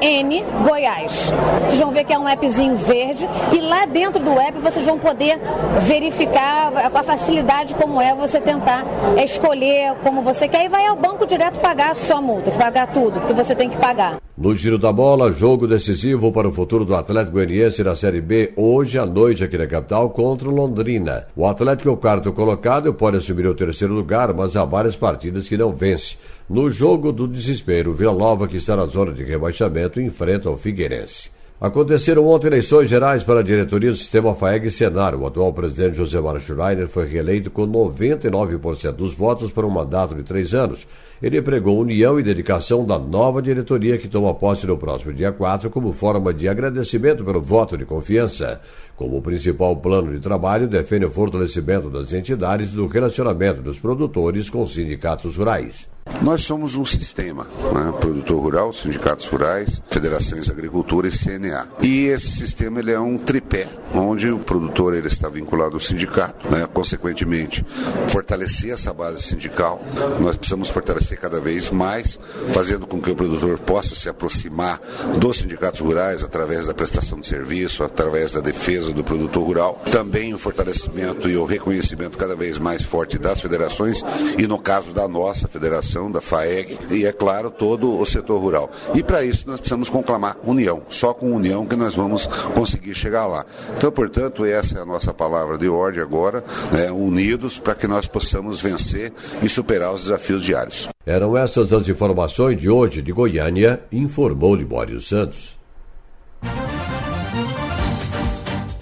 [0.00, 1.32] EON Goiás.
[1.62, 4.98] Vocês vão ver que é um appzinho verde e lá dentro do app vocês vão
[4.98, 5.38] poder
[5.82, 8.84] verificar a facilidade como é você tentar
[9.22, 13.20] escolher como você quer e vai ao banco direto pagar a sua multa, pagar tudo
[13.20, 14.18] que você tem que pagar.
[14.36, 18.52] No giro da bola, jogo decisivo para o futuro do Atlético Goianiense na Série B,
[18.54, 21.26] hoje à noite aqui na capital, contra o Londrina.
[21.34, 24.96] O Atlético é o quarto colocado e pode assumir o terceiro lugar, mas há várias
[24.96, 26.16] partidas que não vence.
[26.48, 31.28] No jogo do desespero, Vila Nova, que está na zona de rebaixamento, enfrenta o Figueirense.
[31.60, 35.14] Aconteceram ontem eleições gerais para a diretoria do sistema FAEG e Senar.
[35.14, 40.14] O atual presidente José Mário Schreiner foi reeleito com 99% dos votos para um mandato
[40.14, 40.88] de três anos.
[41.20, 45.68] Ele pregou união e dedicação da nova diretoria que toma posse no próximo dia 4
[45.68, 48.58] como forma de agradecimento pelo voto de confiança.
[48.96, 54.48] Como principal plano de trabalho, defende o fortalecimento das entidades e do relacionamento dos produtores
[54.48, 55.86] com os sindicatos rurais.
[56.22, 57.92] Nós somos um sistema, né?
[58.00, 61.68] produtor rural, sindicatos rurais, federações de agricultura e CNA.
[61.80, 66.50] E esse sistema ele é um tripé, onde o produtor ele está vinculado ao sindicato,
[66.50, 66.66] né?
[66.72, 67.64] consequentemente
[68.08, 69.80] fortalecer essa base sindical.
[70.20, 72.18] Nós precisamos fortalecer cada vez mais,
[72.52, 74.80] fazendo com que o produtor possa se aproximar
[75.18, 79.82] dos sindicatos rurais através da prestação de serviço, através da defesa do produtor rural.
[79.90, 84.02] Também o fortalecimento e o reconhecimento cada vez mais forte das federações
[84.36, 88.40] e no caso da nossa federação associação, da FAEG e, é claro, todo o setor
[88.40, 88.70] rural.
[88.94, 90.82] E para isso nós precisamos conclamar união.
[90.88, 93.44] Só com união que nós vamos conseguir chegar lá.
[93.76, 98.06] Então, portanto, essa é a nossa palavra de ordem agora, né, unidos para que nós
[98.06, 100.88] possamos vencer e superar os desafios diários.
[101.04, 105.56] Eram essas as informações de hoje de Goiânia, informou Libório Santos.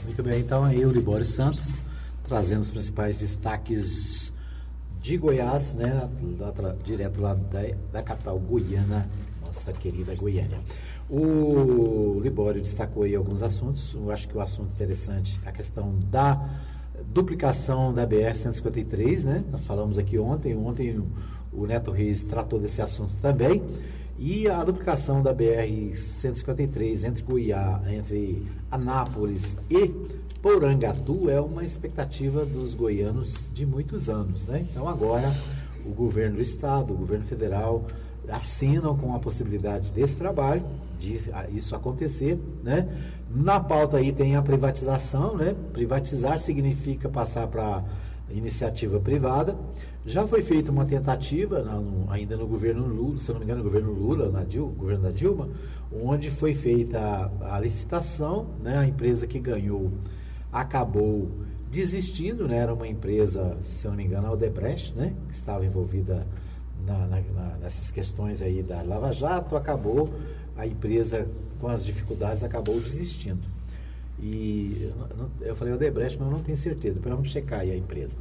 [0.04, 1.78] Muito bem, então aí o Libório Santos
[2.24, 4.25] trazendo os principais destaques
[5.06, 6.10] de Goiás, né,
[6.82, 7.60] direto lá da,
[7.92, 9.08] da capital goiana,
[9.40, 10.58] nossa querida Goiânia.
[11.08, 15.94] O Libório destacou aí alguns assuntos, eu acho que o assunto interessante é a questão
[16.10, 16.50] da
[17.04, 19.44] duplicação da BR-153, né?
[19.52, 21.00] Nós falamos aqui ontem, ontem
[21.52, 23.62] o Neto Reis tratou desse assunto também.
[24.18, 29.94] E a duplicação da BR-153 entre Goiás, entre Anápolis e
[30.46, 34.64] Porangatu é uma expectativa dos goianos de muitos anos, né?
[34.70, 35.34] Então agora
[35.84, 37.84] o governo do estado, o governo federal
[38.28, 40.62] assinam com a possibilidade desse trabalho,
[41.00, 41.18] de
[41.52, 42.88] isso acontecer, né?
[43.28, 45.52] Na pauta aí tem a privatização, né?
[45.72, 47.82] Privatizar significa passar para
[48.30, 49.56] iniciativa privada.
[50.06, 53.68] Já foi feita uma tentativa, no, ainda no governo Lula, se não me engano, no
[53.68, 55.48] governo Lula, na governo da Dilma,
[55.92, 58.78] onde foi feita a, a licitação, né?
[58.78, 59.90] A empresa que ganhou
[60.60, 61.30] acabou
[61.70, 62.58] desistindo, né?
[62.58, 65.14] Era uma empresa, se eu não me engano, a Odebrecht, né?
[65.28, 66.26] Que estava envolvida
[66.86, 70.12] na, na, na, nessas questões aí da Lava Jato, acabou,
[70.56, 71.28] a empresa
[71.60, 73.42] com as dificuldades acabou desistindo.
[74.18, 74.90] E
[75.42, 78.16] eu falei Odebrecht, mas eu não tenho certeza, vamos checar aí a empresa.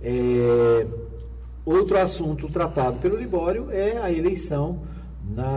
[0.00, 0.86] É,
[1.64, 4.82] outro assunto tratado pelo Libório é a eleição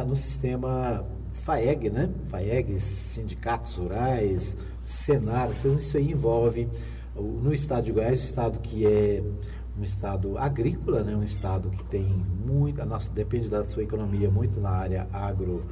[0.07, 2.09] no sistema FAEG, né?
[2.29, 6.67] FAEG, sindicatos rurais, Senar, então isso aí envolve
[7.15, 9.23] no estado de Goiás, o estado que é
[9.77, 11.15] um estado agrícola, né?
[11.15, 15.63] um estado que tem muito, nossa, depende da sua economia muito na área agro,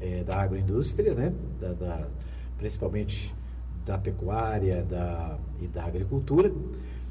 [0.00, 1.32] é, da agroindústria, né?
[1.60, 2.08] Da, da,
[2.58, 3.34] principalmente
[3.84, 6.52] da pecuária da, e da agricultura.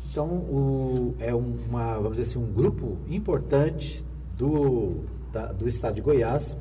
[0.09, 4.03] Então, o, é uma, vamos dizer assim, um grupo importante
[4.37, 6.57] do, da, do estado de Goiás.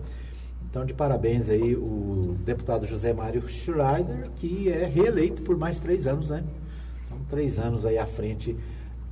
[0.72, 6.06] Então, de parabéns aí o deputado José Mário Schreider, que é reeleito por mais três
[6.06, 6.42] anos, né?
[7.04, 8.56] Então, três anos aí à frente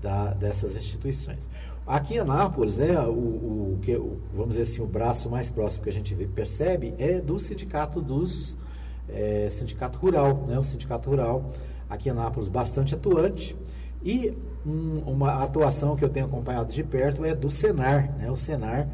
[0.00, 1.46] da, dessas instituições.
[1.86, 5.84] Aqui em Anápolis, né, o, o, que, o, vamos dizer assim, o braço mais próximo
[5.84, 8.56] que a gente percebe é do sindicato dos
[9.06, 11.52] é, sindicato rural, né, o sindicato rural
[11.90, 13.54] aqui em Anápolis bastante atuante
[14.02, 14.32] e
[14.64, 18.88] um, uma atuação que eu tenho acompanhado de perto é do Senar, né, o Senar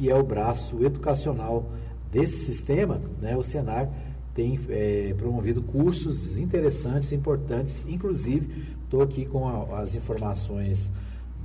[0.00, 1.66] que é o braço educacional
[2.10, 3.88] desse sistema, né, o Senar
[4.34, 10.90] tem é, promovido cursos interessantes, importantes, inclusive estou aqui com a, as informações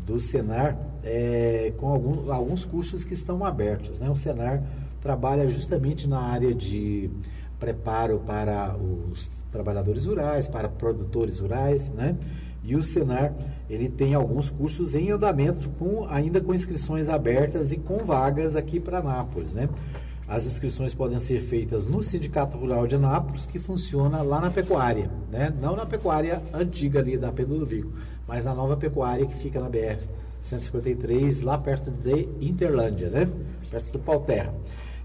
[0.06, 4.00] do Senar, é, com algum, alguns cursos que estão abertos.
[4.00, 4.10] Né?
[4.10, 4.64] O Senar
[5.02, 7.10] trabalha justamente na área de
[7.60, 12.16] preparo para os trabalhadores rurais, para produtores rurais, né?
[12.64, 13.34] E o Senar,
[13.70, 18.80] ele tem alguns cursos em andamento, com, ainda com inscrições abertas e com vagas aqui
[18.80, 19.70] para Anápolis, né?
[20.28, 25.12] As inscrições podem ser feitas no Sindicato Rural de Anápolis, que funciona lá na pecuária,
[25.32, 25.54] né?
[25.62, 27.92] Não na pecuária antiga ali da Pedro do Vico,
[28.28, 30.02] mas na nova pecuária que fica na BR
[30.42, 33.30] 153, lá perto de Interlândia, né?
[33.70, 34.52] Perto do Pau Terra.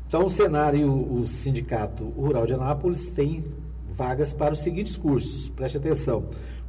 [0.08, 3.44] Então, o Senar e o, o Sindicato Rural de Anápolis têm
[3.92, 5.50] vagas para os seguintes cursos.
[5.50, 6.24] Preste atenção.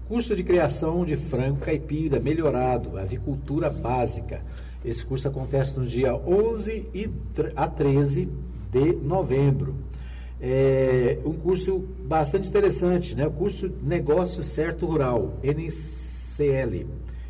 [0.09, 4.41] Curso de criação de frango caipira melhorado, avicultura básica
[4.83, 7.09] esse curso acontece no dia 11 e
[7.55, 8.27] a 13
[8.71, 9.75] de novembro.
[10.39, 13.27] É um curso bastante interessante, né?
[13.27, 16.87] O curso Negócio Certo Rural, NCL,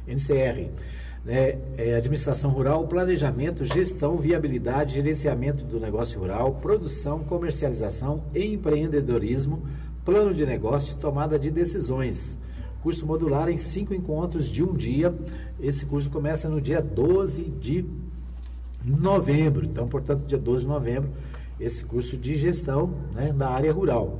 [0.07, 0.69] NCR.
[1.25, 1.57] Né?
[1.77, 9.61] É administração Rural, Planejamento, Gestão, Viabilidade, Gerenciamento do Negócio Rural, Produção, Comercialização, Empreendedorismo,
[10.05, 12.37] Plano de Negócio e Tomada de Decisões.
[12.81, 15.13] Curso modular em cinco encontros de um dia.
[15.59, 17.85] Esse curso começa no dia 12 de
[18.85, 19.65] novembro.
[19.65, 21.11] Então, portanto, dia 12 de novembro,
[21.59, 24.19] esse curso de gestão né, da área rural.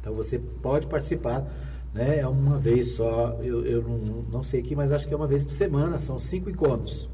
[0.00, 1.46] Então, você pode participar.
[1.92, 5.16] Né, é uma vez só, eu, eu não, não sei aqui, mas acho que é
[5.16, 7.08] uma vez por semana, são cinco encontros.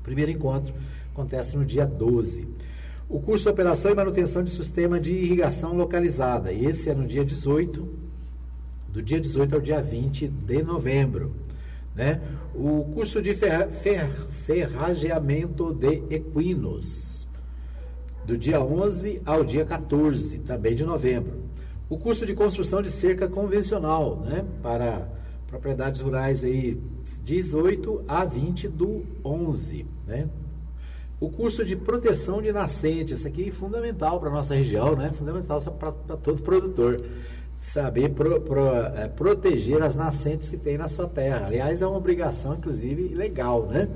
[0.00, 0.74] O primeiro encontro
[1.12, 2.46] acontece no dia 12.
[3.08, 8.05] O curso Operação e Manutenção de Sistema de Irrigação Localizada, esse é no dia 18
[8.96, 11.34] do dia 18 ao dia 20 de novembro.
[11.94, 12.18] Né?
[12.54, 17.28] O curso de fer, fer, ferrageamento de equinos,
[18.24, 21.42] do dia 11 ao dia 14, também de novembro.
[21.90, 24.46] O curso de construção de cerca convencional, né?
[24.62, 25.06] para
[25.46, 26.80] propriedades rurais aí
[27.22, 30.26] 18 a 20 do 11, né?
[31.18, 35.12] O curso de proteção de nascentes, isso aqui é fundamental para a nossa região, né?
[35.14, 37.00] Fundamental para todo produtor
[37.66, 41.46] saber pro, pro, é, proteger as nascentes que tem na sua terra.
[41.46, 43.88] Aliás, é uma obrigação, inclusive, legal, né?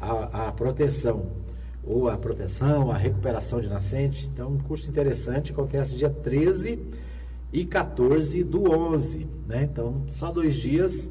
[0.00, 1.30] A, a proteção,
[1.84, 4.28] ou a proteção, a recuperação de nascentes.
[4.32, 6.80] Então, um curso interessante, acontece dia 13
[7.52, 9.68] e 14 do 11, né?
[9.70, 11.08] Então, só dois dias,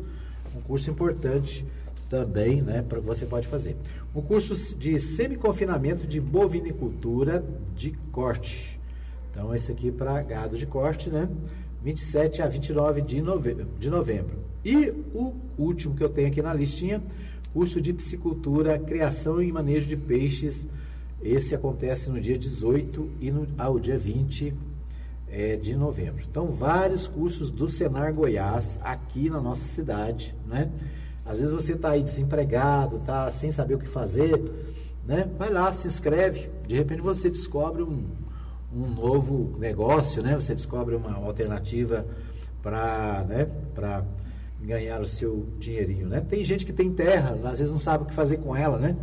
[0.54, 1.66] um curso importante
[2.10, 3.76] também, né, para você pode fazer.
[4.14, 7.44] O curso de semi-confinamento de bovinicultura
[7.76, 8.80] de corte.
[9.32, 11.28] Então, esse aqui para gado de corte, né?
[11.84, 14.38] 27 a 29 de novembro, de novembro.
[14.64, 17.04] E o último que eu tenho aqui na listinha,
[17.54, 20.66] curso de piscicultura, criação e manejo de peixes.
[21.22, 24.54] Esse acontece no dia 18 e no, ao dia 20
[25.28, 26.24] é, de novembro.
[26.30, 30.72] Então, vários cursos do Senar Goiás aqui na nossa cidade, né?
[31.26, 34.42] Às vezes você está aí desempregado, está sem saber o que fazer,
[35.06, 35.30] né?
[35.38, 36.50] Vai lá, se inscreve.
[36.68, 38.06] De repente você descobre um,
[38.76, 40.36] um novo negócio, né?
[40.36, 42.06] Você descobre uma alternativa
[42.62, 43.48] para, né?
[43.76, 44.04] Para
[44.62, 46.22] ganhar o seu dinheirinho, né?
[46.22, 48.96] Tem gente que tem terra, às vezes não sabe o que fazer com ela, né?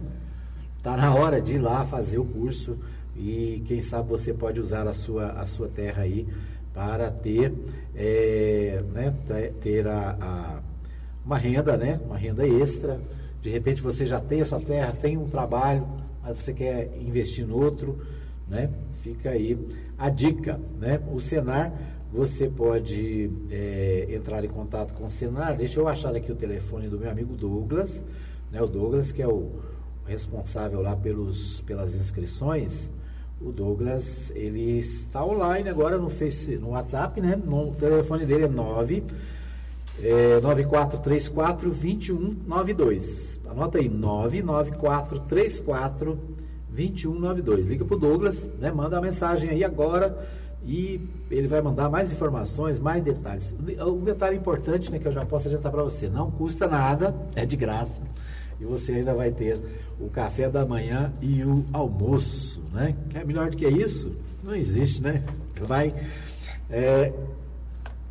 [0.82, 2.78] Tá na hora de ir lá fazer o curso
[3.14, 6.26] e quem sabe você pode usar a sua, a sua terra aí
[6.72, 7.52] para ter,
[7.94, 9.14] é, né?
[9.60, 10.62] Ter a, a
[11.24, 12.00] uma renda, né?
[12.04, 12.98] Uma renda extra.
[13.42, 15.86] De repente você já tem a sua terra, tem um trabalho,
[16.22, 18.00] mas você quer investir no outro,
[18.50, 18.68] né?
[18.94, 19.56] Fica aí
[19.96, 21.00] a dica, né?
[21.10, 21.72] O Senar,
[22.12, 25.56] você pode é, entrar em contato com o Senar.
[25.56, 28.04] Deixa eu achar aqui o telefone do meu amigo Douglas,
[28.50, 28.60] né?
[28.60, 29.52] O Douglas que é o
[30.06, 32.90] responsável lá pelos, pelas inscrições.
[33.40, 37.40] O Douglas, ele está online agora no, face, no WhatsApp, né?
[37.42, 39.04] No, o telefone dele é 9
[40.02, 43.40] é, 9434 2192.
[43.48, 46.18] Anota aí, 99434
[46.72, 47.66] 2192.
[47.66, 48.70] Liga para o Douglas, né?
[48.70, 50.26] manda a mensagem aí agora
[50.64, 51.00] e
[51.30, 53.54] ele vai mandar mais informações, mais detalhes.
[53.80, 57.46] Um detalhe importante né, que eu já posso adiantar para você: não custa nada, é
[57.46, 58.00] de graça.
[58.60, 59.58] E você ainda vai ter
[59.98, 62.94] o café da manhã e o almoço, né?
[63.08, 64.14] Quer melhor do que isso?
[64.44, 65.22] Não existe, né?
[65.54, 65.94] Você vai
[66.68, 67.10] é,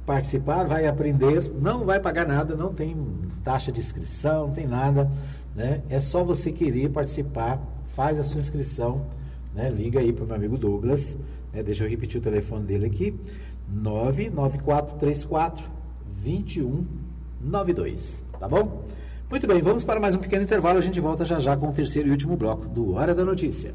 [0.07, 2.97] participar, vai aprender, não vai pagar nada, não tem
[3.43, 5.09] taxa de inscrição, não tem nada,
[5.55, 5.83] né?
[5.87, 7.61] É só você querer participar,
[7.99, 9.05] faz a sua inscrição,
[9.53, 9.69] né?
[9.69, 11.17] Liga aí para o meu amigo Douglas,
[11.51, 11.61] né?
[11.61, 13.13] deixa eu repetir o telefone dele aqui,
[13.67, 15.65] 99434
[16.23, 18.85] 2192, tá bom?
[19.29, 21.73] Muito bem, vamos para mais um pequeno intervalo, a gente volta já já com o
[21.73, 23.73] terceiro e último bloco do Hora da Notícia.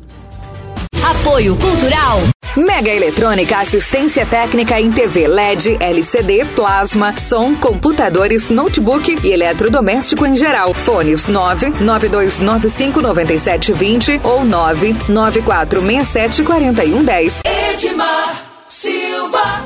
[1.03, 2.21] Apoio Cultural
[2.57, 10.37] Mega Eletrônica Assistência Técnica em TV LED, LCD, plasma, som, computadores, notebook e eletrodoméstico em
[10.37, 10.73] geral.
[10.73, 17.41] Fones 992959720 ou 994674110.
[17.73, 19.65] Edmar Silva.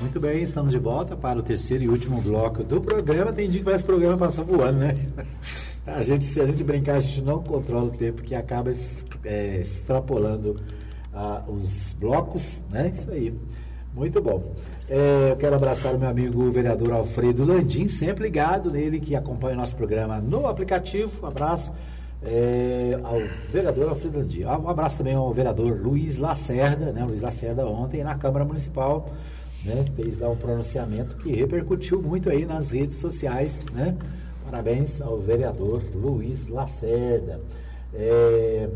[0.00, 3.32] Muito bem, estamos de volta para o terceiro e último bloco do programa.
[3.32, 4.94] Tem dia que esse programa passar voando, né?
[5.86, 8.72] A gente, se a gente brincar, a gente não controla o tempo que acaba
[9.24, 10.56] é, extrapolando
[11.12, 12.92] ah, os blocos, né?
[12.94, 13.34] Isso aí.
[13.92, 14.54] Muito bom.
[14.88, 19.14] É, eu quero abraçar o meu amigo o vereador Alfredo Landim, sempre ligado nele, que
[19.14, 21.26] acompanha o nosso programa no aplicativo.
[21.26, 21.72] Um abraço
[22.24, 23.20] é, ao
[23.50, 24.44] vereador Alfredo Landim.
[24.44, 27.04] Um abraço também ao vereador Luiz Lacerda, né?
[27.04, 29.10] Luiz Lacerda ontem na Câmara Municipal,
[29.64, 29.84] né?
[29.96, 33.96] Fez lá um pronunciamento que repercutiu muito aí nas redes sociais, né?
[34.52, 37.40] Parabéns ao vereador Luiz Lacerda.
[37.94, 38.68] É,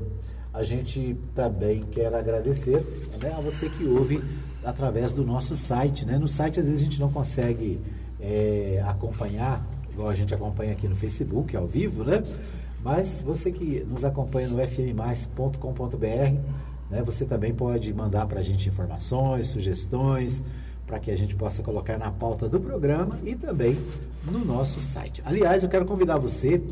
[0.55, 2.83] a gente também quer agradecer
[3.23, 4.25] né, a você que ouve
[4.65, 6.07] através do nosso site.
[6.07, 6.19] Né?
[6.19, 7.79] No site, às vezes, a gente não consegue
[8.19, 9.63] é, acompanhar,
[9.93, 12.25] igual a gente acompanha aqui no Facebook, ao vivo, né?
[12.83, 16.07] Mas você que nos acompanha no fmmais.com.br,
[16.89, 20.43] né, você também pode mandar para a gente informações, sugestões,
[20.87, 23.77] para que a gente possa colocar na pauta do programa e também
[24.31, 25.23] no nosso site.
[25.25, 26.63] Aliás, eu quero convidar você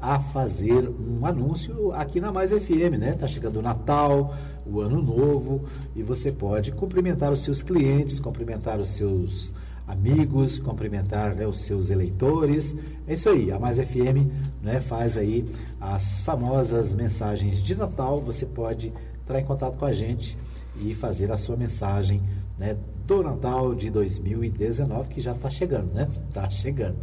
[0.00, 3.14] a fazer um anúncio aqui na Mais FM, né?
[3.14, 4.34] Tá chegando o Natal,
[4.66, 5.64] o Ano Novo
[5.96, 9.54] e você pode cumprimentar os seus clientes, cumprimentar os seus
[9.86, 12.74] amigos, cumprimentar né, os seus eleitores.
[13.06, 14.28] É isso aí, a Mais FM
[14.62, 15.44] né, faz aí
[15.80, 18.20] as famosas mensagens de Natal.
[18.20, 20.38] Você pode entrar em contato com a gente
[20.80, 22.22] e fazer a sua mensagem
[22.58, 22.76] né,
[23.06, 26.08] do Natal de 2019, que já está chegando, né?
[26.28, 26.98] Está chegando.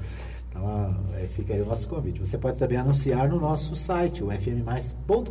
[0.50, 2.20] Então, é, fica aí o nosso convite.
[2.20, 5.26] Você pode também anunciar no nosso site, o fmmais.com.br.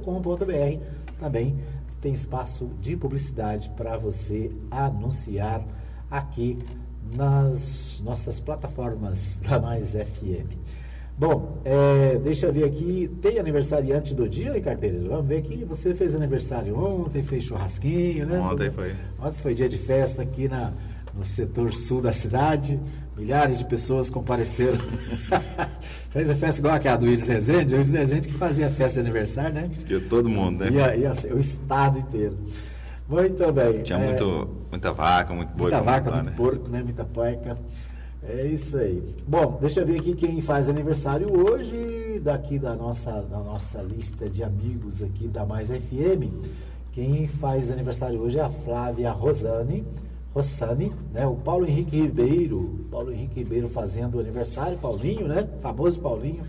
[1.18, 1.59] Também
[2.01, 5.62] tem espaço de publicidade para você anunciar
[6.11, 6.59] aqui
[7.14, 10.57] nas nossas plataformas da Mais FM.
[11.21, 13.11] Bom, é, deixa eu ver aqui.
[13.21, 15.07] Tem aniversariante do dia, Ricardo Pereira?
[15.07, 15.66] Vamos ver aqui.
[15.66, 18.41] Você fez aniversário ontem, fez churrasquinho, né?
[18.41, 18.95] Ontem foi.
[19.21, 20.73] Ontem foi dia de festa aqui na,
[21.14, 22.81] no setor sul da cidade.
[23.14, 24.79] Milhares de pessoas compareceram.
[26.09, 27.75] Fez a festa igual aquela do Iris Rezende.
[27.75, 29.71] O Iris Rezende que fazia a festa de aniversário, né?
[29.91, 30.71] E todo mundo, né?
[30.71, 32.39] Ia, ia, o estado inteiro.
[33.07, 33.83] Muito bem.
[33.83, 35.71] Tinha é, muito, muita vaca, muito boi.
[35.71, 36.33] Muita vaca, muito né?
[36.35, 36.83] porco, né?
[36.83, 37.59] Muita porca.
[38.33, 39.03] É isso aí.
[39.26, 44.31] Bom, deixa eu ver aqui quem faz aniversário hoje, daqui da nossa, da nossa lista
[44.31, 46.31] de amigos aqui da Mais FM.
[46.93, 49.85] Quem faz aniversário hoje é a Flávia Rosane,
[50.33, 51.26] Rossani, né?
[51.26, 55.49] O Paulo Henrique Ribeiro, Paulo Henrique Ribeiro fazendo aniversário, Paulinho, né?
[55.61, 56.45] Famoso Paulinho,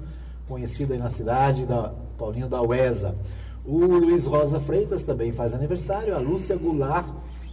[0.47, 3.15] conhecido aí na cidade, da Paulinho da UESA.
[3.65, 7.07] O Luiz Rosa Freitas também faz aniversário, a Lúcia Goulart,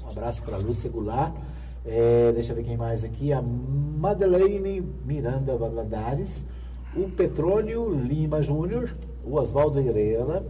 [0.05, 1.33] um abraço para Lúcia Goulart.
[1.91, 3.32] É, deixa eu ver quem mais aqui.
[3.32, 6.45] A Madeleine Miranda Valadares.
[6.95, 8.95] O Petróleo Lima Júnior.
[9.24, 10.45] O Oswaldo Herrera.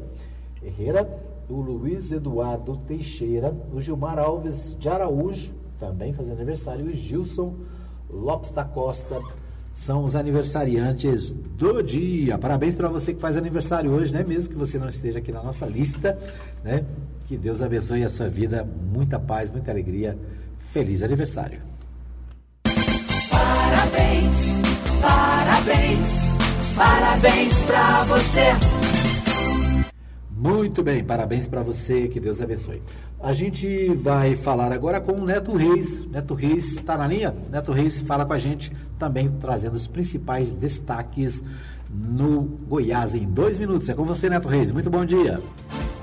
[0.61, 1.09] Herrera.
[1.49, 3.55] O Luiz Eduardo Teixeira.
[3.73, 5.55] O Gilmar Alves de Araújo.
[5.79, 6.87] Também fazendo aniversário.
[6.87, 7.55] E o Gilson
[8.11, 9.21] Lopes da Costa.
[9.73, 12.37] São os aniversariantes do dia.
[12.37, 14.25] Parabéns para você que faz aniversário hoje, né?
[14.27, 16.19] Mesmo que você não esteja aqui na nossa lista,
[16.65, 16.85] né?
[17.29, 18.69] Que Deus abençoe a sua vida.
[18.93, 20.19] Muita paz, muita alegria
[20.79, 21.61] Feliz aniversário.
[23.33, 24.37] Parabéns,
[25.03, 26.09] parabéns,
[26.77, 28.45] parabéns pra você.
[30.31, 32.81] Muito bem, parabéns para você, que Deus abençoe.
[33.21, 36.07] A gente vai falar agora com o Neto Reis.
[36.07, 37.35] Neto Reis está na linha?
[37.51, 38.71] Neto Reis fala com a gente
[39.01, 41.43] também, trazendo os principais destaques
[41.91, 43.89] no Goiás em dois minutos.
[43.89, 44.71] É com você, Neto Reis.
[44.71, 45.43] Muito bom dia.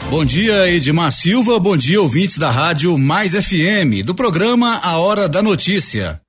[0.09, 1.59] Bom dia, Edmar Silva.
[1.59, 6.21] Bom dia, ouvintes da Rádio Mais FM, do programa A Hora da Notícia.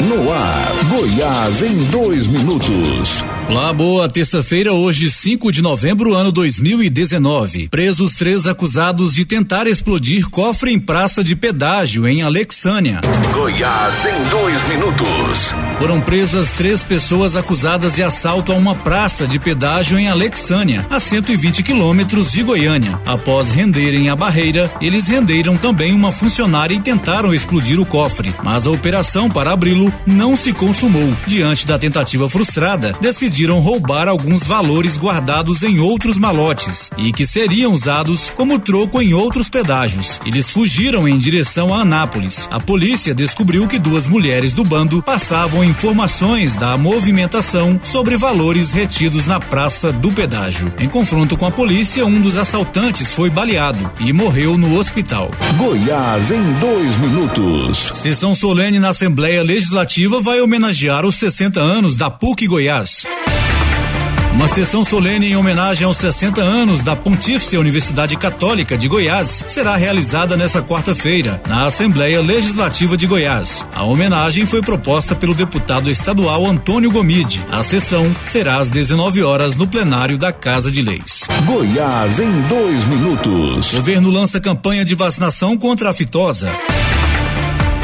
[0.00, 3.24] No ar, Goiás em dois minutos.
[3.48, 7.68] Olá, boa terça-feira, hoje 5 de novembro, ano 2019.
[7.68, 13.00] Presos três acusados de tentar explodir cofre em praça de pedágio em Alexânia.
[13.32, 15.54] Goiás em dois minutos.
[15.78, 21.00] Foram presas três pessoas acusadas de assalto a uma praça de pedágio em Alexânia, a
[21.00, 23.00] 120 quilômetros de Goiânia.
[23.06, 28.66] Após renderem a barreira, eles renderam também uma funcionária e tentaram explodir o cofre, mas
[28.66, 31.16] a operação para abri-lo não se consumou.
[31.26, 37.24] Diante da tentativa frustrada, decidiram decidiram roubar alguns valores guardados em outros malotes e que
[37.24, 40.20] seriam usados como troco em outros pedágios.
[40.26, 42.48] Eles fugiram em direção a Anápolis.
[42.50, 49.26] A polícia descobriu que duas mulheres do bando passavam informações da movimentação sobre valores retidos
[49.26, 50.72] na praça do pedágio.
[50.80, 55.30] Em confronto com a polícia, um dos assaltantes foi baleado e morreu no hospital.
[55.56, 57.92] Goiás em dois minutos.
[57.94, 63.04] Sessão solene na Assembleia Legislativa vai homenagear os 60 anos da PUC Goiás.
[64.38, 69.74] Uma sessão solene em homenagem aos 60 anos da Pontífice Universidade Católica de Goiás será
[69.74, 73.66] realizada nesta quarta-feira, na Assembleia Legislativa de Goiás.
[73.74, 77.44] A homenagem foi proposta pelo deputado estadual Antônio Gomide.
[77.50, 81.26] A sessão será às 19 horas no plenário da Casa de Leis.
[81.44, 83.72] Goiás em dois minutos.
[83.72, 86.48] O governo lança campanha de vacinação contra a fitosa.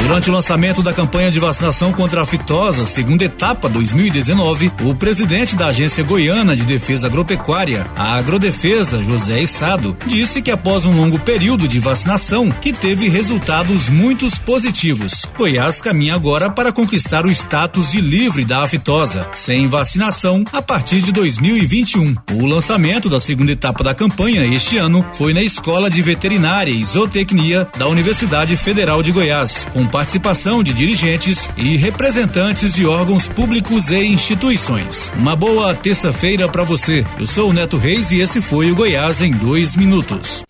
[0.05, 5.55] Durante o lançamento da campanha de vacinação contra a fitose, segunda etapa 2019, o presidente
[5.55, 11.67] da Agência Goiana de Defesa Agropecuária, a Agrodefesa, JoséIssado, disse que após um longo período
[11.67, 15.25] de vacinação, que teve resultados muito positivos.
[15.35, 21.01] Goiás caminha agora para conquistar o status de livre da aftosa, sem vacinação, a partir
[21.01, 22.13] de 2021.
[22.33, 26.83] O lançamento da segunda etapa da campanha este ano foi na Escola de Veterinária e
[26.83, 33.91] Zootecnia da Universidade Federal de Goiás, com participação de dirigentes e representantes de órgãos públicos
[33.91, 35.09] e instituições.
[35.15, 37.05] Uma boa terça-feira para você.
[37.17, 40.43] Eu sou o Neto Reis e esse foi o Goiás em dois minutos.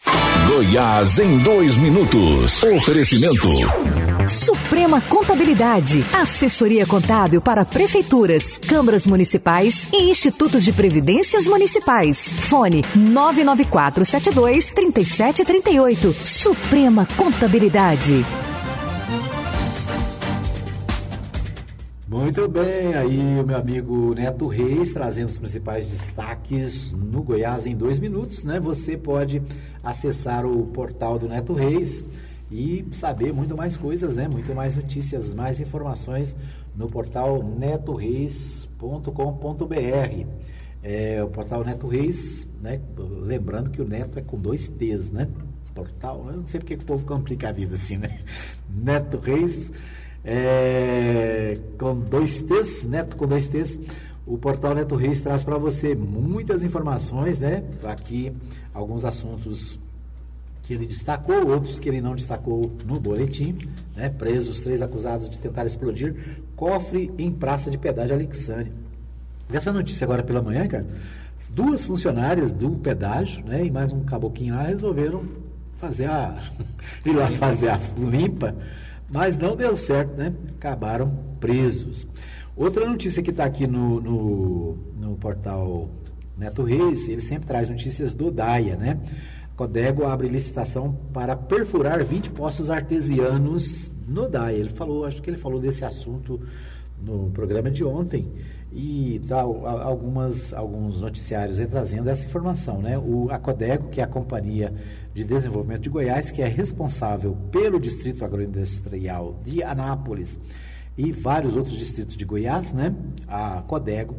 [0.47, 2.63] Goiás em dois minutos.
[2.63, 3.47] Oferecimento.
[4.27, 12.17] Suprema Contabilidade, assessoria contábil para prefeituras, câmaras municipais e institutos de previdências municipais.
[12.49, 16.15] Fone 99472 3738.
[16.25, 18.25] Suprema Contabilidade.
[22.25, 27.75] Muito bem, aí o meu amigo Neto Reis trazendo os principais destaques no Goiás em
[27.75, 28.59] dois minutos, né?
[28.59, 29.43] Você pode
[29.83, 32.03] acessar o portal do Neto Reis
[32.49, 34.27] e saber muito mais coisas, né?
[34.27, 36.35] Muito mais notícias, mais informações
[36.75, 40.27] no portal netoreis.com.br.
[40.81, 42.81] É, o portal Neto Reis, né?
[42.97, 45.27] Lembrando que o Neto é com dois T's, né?
[45.75, 48.17] Portal, eu não sei porque que o povo complica a vida assim, né?
[48.67, 49.71] Neto Reis
[50.25, 53.79] é, com dois T's, Neto com dois T's.
[54.25, 57.63] O portal Neto Reis traz para você muitas informações, né?
[57.83, 58.35] Aqui
[58.73, 59.79] alguns assuntos
[60.63, 63.55] que ele destacou, outros que ele não destacou no boletim,
[63.95, 64.09] né?
[64.09, 68.71] Presos três acusados de tentar explodir cofre em praça de pedágio Alexandre.
[69.53, 70.87] Essa notícia agora pela manhã, cara,
[71.49, 75.23] duas funcionárias do pedágio, né, e mais um caboquinho lá resolveram
[75.77, 76.35] fazer a
[77.05, 78.55] ir lá fazer a limpa,
[79.09, 80.33] mas não deu certo, né?
[80.57, 82.07] Acabaram presos.
[82.55, 85.89] Outra notícia que está aqui no, no, no portal
[86.37, 88.99] Neto Reis, ele sempre traz notícias do DAIA, né?
[89.55, 94.57] Codego abre licitação para perfurar 20 poços artesianos no DAIA.
[94.57, 96.41] Ele falou, acho que ele falou desse assunto
[97.01, 98.27] no programa de ontem
[98.75, 102.81] e tá, algumas, alguns noticiários trazendo essa informação.
[102.81, 102.97] Né?
[102.97, 104.73] O, a Codego, que é a Companhia
[105.13, 110.37] de Desenvolvimento de Goiás, que é responsável pelo Distrito Agroindustrial de Anápolis
[110.97, 112.93] e vários outros distritos de Goiás, né?
[113.29, 114.17] a Codego,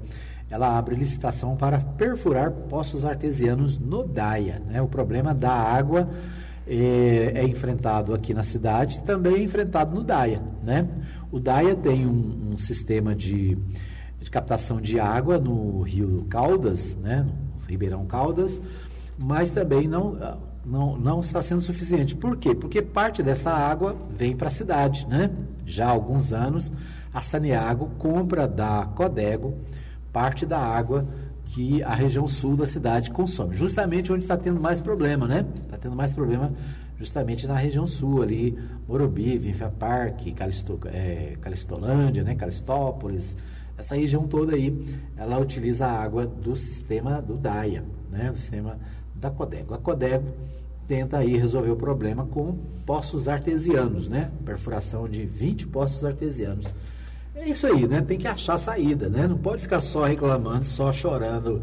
[0.51, 4.63] ela abre licitação para perfurar poços artesianos no DAIA.
[4.67, 4.81] Né?
[4.81, 6.09] O problema da água
[6.67, 10.43] é, é, enfrentado aqui na cidade, também é enfrentado no DAIA.
[10.63, 10.89] Né?
[11.31, 13.59] O DAIA tem um, um sistema de,
[14.27, 17.25] de, captação de água no rio Caldas, né?
[17.25, 18.61] no Ribeirão Caldas,
[19.17, 22.15] mas também não, não, não está sendo suficiente.
[22.17, 22.55] Por quê?
[22.55, 25.07] Porque parte dessa água vem para a cidade.
[25.07, 25.31] Né?
[25.65, 26.73] Já há alguns anos,
[27.15, 29.55] a Saneago compra da Codego
[30.13, 31.05] parte da água
[31.45, 33.55] que a região sul da cidade consome.
[33.55, 35.47] Justamente onde está tendo mais problema, né?
[35.55, 36.53] Está tendo mais problema
[36.99, 38.59] justamente na região sul, ali,
[38.89, 42.35] Morumbi, Vinfa Parque, Calisto, é, Calistolândia, né?
[42.35, 43.37] Calistópolis,
[43.77, 44.77] essa região toda aí,
[45.17, 48.31] ela utiliza a água do sistema do DAIA, né?
[48.31, 48.79] Do sistema
[49.15, 49.75] da Codego.
[49.75, 50.27] A Codego
[50.87, 54.31] tenta aí resolver o problema com poços artesianos, né?
[54.45, 56.67] Perfuração de 20 poços artesianos
[57.37, 58.01] é isso aí, né?
[58.01, 59.27] Tem que achar saída, né?
[59.27, 61.63] Não pode ficar só reclamando, só chorando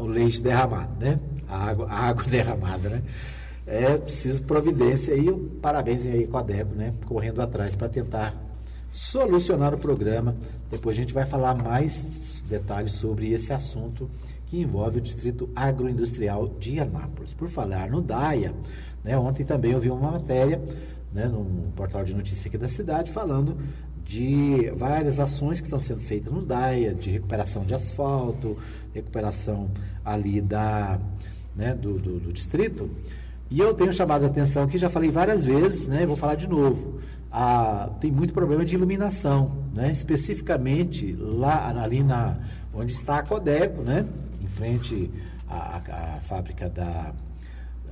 [0.00, 1.20] o leite derramado, né?
[1.46, 3.02] A água, a água derramada, né?
[3.66, 5.30] É preciso providência e
[5.60, 6.94] parabéns aí com a Debo, né?
[7.06, 8.34] Correndo atrás para tentar
[8.94, 10.36] solucionar o programa.
[10.70, 14.08] Depois a gente vai falar mais detalhes sobre esse assunto
[14.46, 17.34] que envolve o Distrito Agroindustrial de Anápolis.
[17.34, 18.54] Por falar no DAIA,
[19.02, 19.18] né?
[19.18, 20.62] Ontem também eu vi uma matéria
[21.12, 21.28] né,
[21.74, 23.56] portal de notícia aqui da cidade falando
[24.04, 28.56] de várias ações que estão sendo feitas no DAIA, de recuperação de asfalto,
[28.94, 29.70] recuperação
[30.04, 31.00] ali da,
[31.56, 32.88] né, do, do, do distrito.
[33.50, 36.46] E eu tenho chamado a atenção aqui, já falei várias vezes, né, vou falar de
[36.46, 37.00] novo.
[37.36, 42.36] Ah, tem muito problema de iluminação, né, especificamente lá ali na,
[42.72, 44.06] onde está a Codeco, né,
[44.40, 45.10] em frente
[45.48, 47.12] à, à, à fábrica da,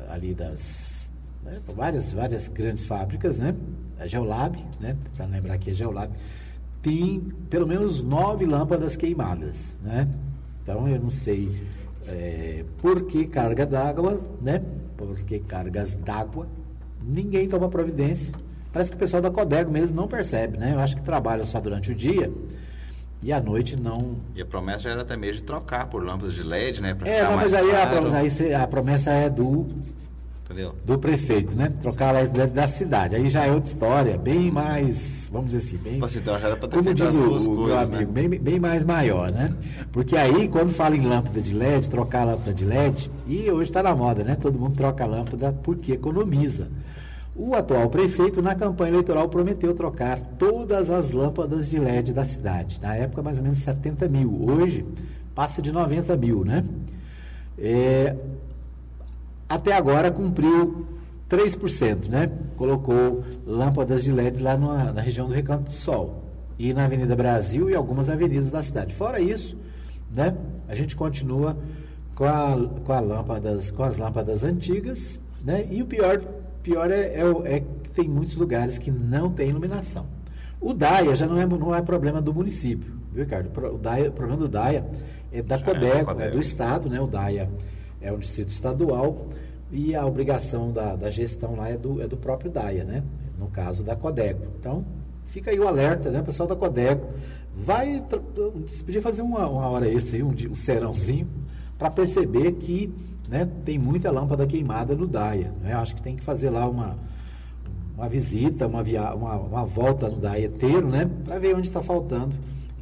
[0.08, 1.10] ali das
[1.42, 3.52] né, várias, várias grandes fábricas, né?
[3.98, 4.96] A Geolab, né?
[5.16, 6.12] Para lembrar aqui, a Geolab
[6.80, 7.20] tem
[7.50, 10.08] pelo menos nove lâmpadas queimadas, né?
[10.62, 11.50] Então eu não sei
[12.06, 14.62] é, por que carga d'água, né?
[14.96, 16.46] Por que cargas d'água?
[17.02, 18.32] Ninguém toma providência.
[18.72, 20.72] Parece que o pessoal da Codego mesmo não percebe, né?
[20.74, 22.32] Eu acho que trabalha só durante o dia
[23.22, 24.16] e à noite não.
[24.34, 26.96] E a promessa era até mesmo de trocar por lâmpadas de LED, né?
[27.04, 29.68] é, mas aí a, promessa, aí a promessa é do
[30.44, 30.74] Entendeu?
[30.84, 31.72] do prefeito, né?
[31.80, 33.14] Trocar a da, da cidade.
[33.14, 36.00] Aí já é outra história, bem mais, vamos dizer assim, bem.
[36.16, 38.28] Então já era para como diz o, o coisas, meu amigo, né?
[38.28, 39.54] bem, bem mais maior, né?
[39.92, 43.70] Porque aí, quando fala em lâmpada de LED, trocar a lâmpada de LED, e hoje
[43.70, 44.36] está na moda, né?
[44.40, 46.68] Todo mundo troca a lâmpada porque economiza.
[47.34, 52.78] O atual prefeito, na campanha eleitoral, prometeu trocar todas as lâmpadas de LED da cidade.
[52.80, 54.50] Na época, mais ou menos 70 mil.
[54.50, 54.84] Hoje,
[55.34, 56.62] passa de 90 mil, né?
[57.58, 58.16] É,
[59.48, 60.86] até agora cumpriu
[61.28, 62.30] 3%, né?
[62.56, 66.22] Colocou lâmpadas de LED lá na, na região do Recanto do Sol
[66.58, 68.94] e na Avenida Brasil e algumas avenidas da cidade.
[68.94, 69.56] Fora isso,
[70.10, 70.36] né?
[70.68, 71.56] A gente continua
[72.14, 75.66] com, a, com, a lâmpadas, com as lâmpadas antigas, né?
[75.70, 76.22] E o pior,
[76.62, 80.06] pior é, é, é que tem muitos lugares que não tem iluminação.
[80.60, 83.50] O DAIA já não é, não é problema do município, viu, Ricardo?
[83.74, 84.86] O, DAIA, o problema do DAIA
[85.32, 87.00] é da Codeco, é, é do Estado, né?
[87.00, 87.50] O DAIA
[88.00, 89.26] é um distrito estadual
[89.70, 93.02] e a obrigação da, da gestão lá é do, é do próprio DAIA, né?
[93.38, 94.44] No caso da Codego.
[94.60, 94.84] Então,
[95.26, 96.22] fica aí o alerta, né?
[96.22, 97.08] Pessoal da Codego,
[97.54, 98.02] vai,
[98.84, 101.26] podia fazer uma, uma hora extra aí, um, um serãozinho,
[101.76, 102.92] para perceber que
[103.32, 105.52] né, tem muita lâmpada queimada no DAIA.
[105.60, 105.72] Né?
[105.72, 106.96] Acho que tem que fazer lá uma,
[107.96, 111.10] uma visita, uma, via, uma, uma volta no DAIA inteiro, né?
[111.24, 112.34] Para ver onde está faltando.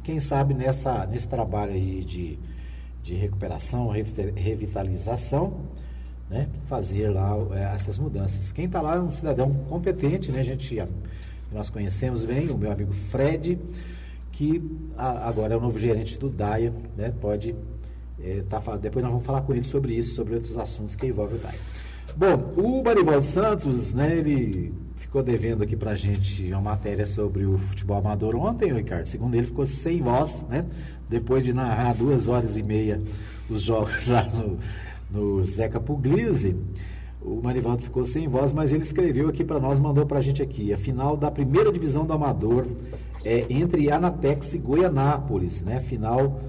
[0.03, 2.37] Quem sabe nessa, nesse trabalho aí de
[3.03, 5.61] de recuperação, revitalização,
[6.29, 8.51] né, fazer lá é, essas mudanças.
[8.51, 10.77] Quem está lá é um cidadão competente, né, a gente
[11.51, 13.59] nós conhecemos bem, o meu amigo Fred,
[14.31, 14.63] que
[14.97, 17.55] a, agora é o novo gerente do DAIA, né, pode
[18.23, 21.37] é, tá, depois nós vamos falar com ele sobre isso, sobre outros assuntos que envolvem
[21.37, 21.59] o DAIA.
[22.15, 27.57] Bom, o Marivaldo Santos, né, ele ficou devendo aqui pra gente uma matéria sobre o
[27.57, 29.07] futebol amador ontem, Ricardo.
[29.07, 30.65] Segundo ele, ficou sem voz, né?
[31.09, 33.01] Depois de narrar duas horas e meia
[33.49, 34.57] os jogos lá no,
[35.09, 36.55] no Zeca Puglisi.
[37.21, 40.41] O Marivaldo ficou sem voz, mas ele escreveu aqui para nós, mandou para a gente
[40.41, 40.73] aqui.
[40.73, 42.65] A final da primeira divisão do Amador
[43.23, 45.79] é entre Anatex e Goianápolis, né?
[45.79, 46.41] Final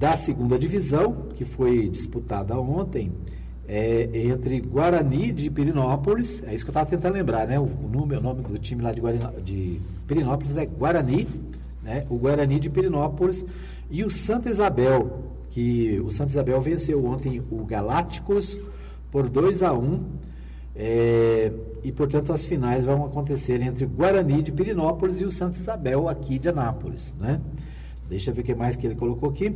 [0.00, 3.12] da segunda divisão, que foi disputada ontem,
[3.68, 7.60] é, entre Guarani de Pirinópolis, é isso que eu estava tentando lembrar, né?
[7.60, 9.02] O, o, o nome do time lá de,
[9.44, 11.28] de Pirinópolis é Guarani,
[11.82, 12.06] né?
[12.08, 13.44] O Guarani de Pirinópolis
[13.90, 18.58] e o Santa Isabel, que o Santa Isabel venceu ontem o Galácticos
[19.10, 20.02] por 2 a 1
[20.74, 21.52] é,
[21.84, 26.38] e portanto as finais vão acontecer entre Guarani de Pirinópolis e o Santa Isabel aqui
[26.38, 27.38] de Anápolis, né?
[28.08, 29.54] Deixa eu ver o que mais que ele colocou aqui.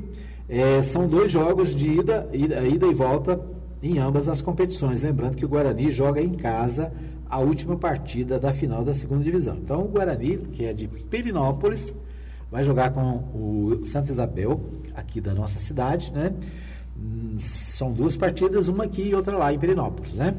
[0.49, 3.40] É, são dois jogos de ida, ida, ida e volta
[3.82, 5.01] em ambas as competições.
[5.01, 6.92] Lembrando que o Guarani joga em casa
[7.28, 9.57] a última partida da final da segunda divisão.
[9.57, 11.95] Então, o Guarani, que é de Perinópolis,
[12.51, 13.01] vai jogar com
[13.34, 14.61] o Santa Isabel,
[14.95, 16.32] aqui da nossa cidade, né?
[16.97, 20.34] Hum, são duas partidas, uma aqui e outra lá em Perinópolis, né?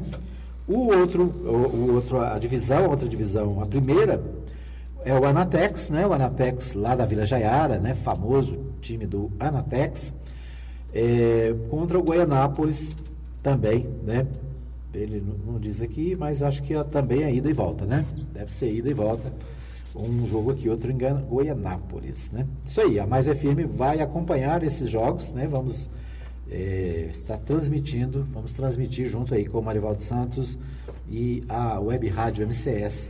[0.66, 4.22] O outro, o, o outro, a divisão, a outra divisão, a primeira
[5.04, 6.06] é o Anatex, né?
[6.06, 7.94] O Anatex lá da Vila Jaiara, né?
[7.94, 10.14] Famoso time do Anatex,
[10.92, 12.96] é, contra o Goianápolis
[13.42, 14.26] também, né?
[14.94, 18.04] Ele não diz aqui, mas acho que também é ida e volta, né?
[18.32, 19.32] Deve ser ida e volta.
[19.94, 22.46] Um jogo aqui, outro em Goianápolis, né?
[22.66, 25.46] Isso aí, a Mais FM vai acompanhar esses jogos, né?
[25.46, 25.90] Vamos
[26.50, 30.58] é, estar transmitindo, vamos transmitir junto aí com o Marivaldo Santos
[31.08, 33.08] e a Web Rádio MCS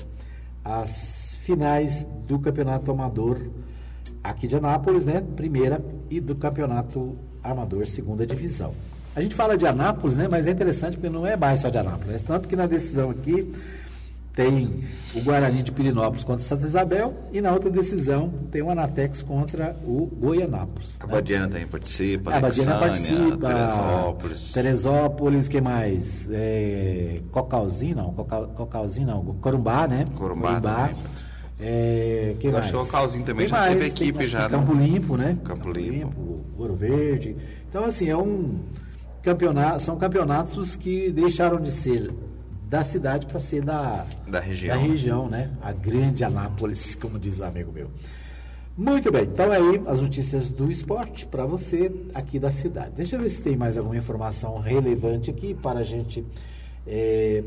[0.66, 3.38] as finais do Campeonato Amador
[4.30, 5.22] aqui de Anápolis, né?
[5.34, 8.74] Primeira, e do Campeonato Amador, segunda divisão.
[9.14, 10.28] A gente fala de Anápolis, né?
[10.30, 12.20] Mas é interessante porque não é mais só de Anápolis.
[12.20, 12.20] Né?
[12.26, 13.50] Tanto que na decisão aqui
[14.36, 19.22] tem o Guarani de Pirinópolis contra Santa Isabel e na outra decisão tem o Anatex
[19.22, 20.94] contra o Goianápolis.
[21.00, 21.12] A né?
[21.14, 24.52] Badiana também participa, a Badiana participa, Teresópolis.
[24.52, 26.28] Teresópolis, que mais?
[26.30, 30.04] É, Cocalzinho, não, Cocal, Cocalzinho não, Corumbá, né?
[30.14, 30.60] Corumbá.
[30.60, 30.90] Corumbá.
[31.58, 32.64] É, que Eu mais?
[32.64, 34.48] acho que o Cocalzinho também Tem já mais, teve tem- equipe acho já, né?
[34.50, 35.38] Campo Limpo, né?
[35.42, 36.44] Campo Limpo.
[36.58, 37.34] Ouro Verde.
[37.68, 38.58] Então, assim, é um
[39.22, 42.12] campeonato, são campeonatos que deixaram de ser
[42.68, 44.76] da cidade para ser da, Da região.
[44.76, 45.50] da região, né?
[45.62, 47.90] A grande Anápolis, como diz o amigo meu.
[48.76, 52.90] Muito bem, então aí as notícias do esporte para você aqui da cidade.
[52.94, 56.22] Deixa eu ver se tem mais alguma informação relevante aqui para a gente
[56.86, 57.42] eh,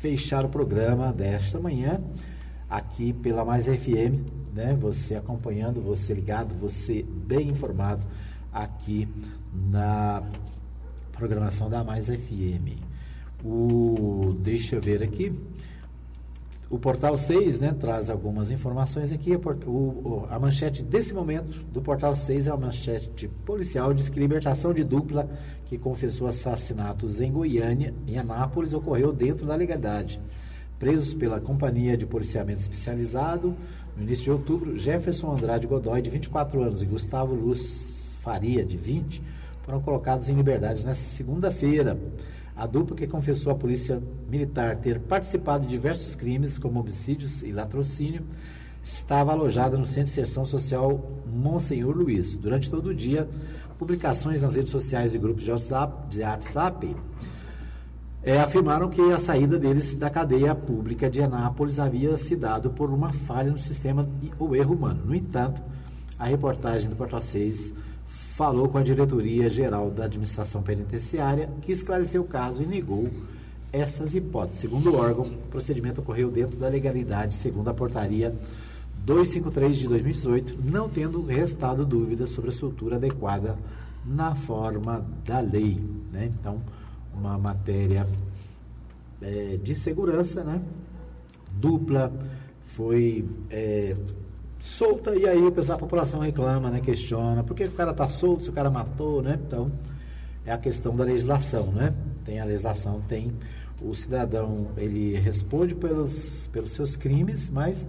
[0.00, 2.00] fechar o programa desta manhã
[2.68, 4.20] aqui pela Mais FM,
[4.54, 4.76] né?
[4.80, 8.04] Você acompanhando, você ligado, você bem informado
[8.52, 9.08] aqui
[9.70, 10.22] na
[11.12, 12.78] programação da Mais FM.
[13.44, 15.32] O, deixa eu ver aqui.
[16.70, 19.34] O Portal 6 né, traz algumas informações aqui.
[19.66, 23.94] O- a manchete desse momento do Portal 6 é uma manchete policial.
[23.94, 25.30] Diz que libertação de dupla
[25.64, 30.20] que confessou assassinatos em Goiânia, em Anápolis, ocorreu dentro da legalidade.
[30.78, 33.56] Presos pela Companhia de Policiamento Especializado,
[33.96, 38.76] no início de outubro, Jefferson Andrade Godoy, de 24 anos, e Gustavo Luz Faria, de
[38.76, 39.20] 20,
[39.62, 41.98] foram colocados em liberdade nesta segunda-feira.
[42.54, 44.00] A dupla que confessou à Polícia
[44.30, 48.22] Militar ter participado de diversos crimes, como homicídios e latrocínio,
[48.84, 52.36] estava alojada no Centro de Inserção Social Monsenhor Luiz.
[52.36, 53.28] Durante todo o dia,
[53.80, 56.96] publicações nas redes sociais e grupos de WhatsApp, de WhatsApp
[58.28, 62.90] é, afirmaram que a saída deles da cadeia pública de Anápolis havia se dado por
[62.90, 64.06] uma falha no sistema
[64.38, 65.00] ou erro humano.
[65.02, 65.62] No entanto,
[66.18, 67.72] a reportagem do Portal 6
[68.04, 73.08] falou com a diretoria geral da administração penitenciária, que esclareceu o caso e negou
[73.72, 74.60] essas hipóteses.
[74.60, 78.36] Segundo o órgão, o procedimento ocorreu dentro da legalidade, segundo a portaria
[79.06, 83.56] 253 de 2018, não tendo restado dúvidas sobre a estrutura adequada
[84.04, 85.82] na forma da lei.
[86.12, 86.30] Né?
[86.38, 86.60] Então,
[87.18, 88.06] uma matéria
[89.20, 90.62] eh, de segurança, né?
[91.58, 92.12] dupla,
[92.62, 93.96] foi eh,
[94.60, 96.80] solta e aí o pessoal, a população reclama, né?
[96.80, 99.38] questiona, por que o cara está solto se o cara matou, né?
[99.46, 99.70] Então,
[100.46, 101.92] é a questão da legislação, né?
[102.24, 103.32] Tem a legislação, tem
[103.82, 107.86] o cidadão, ele responde pelos, pelos seus crimes, mas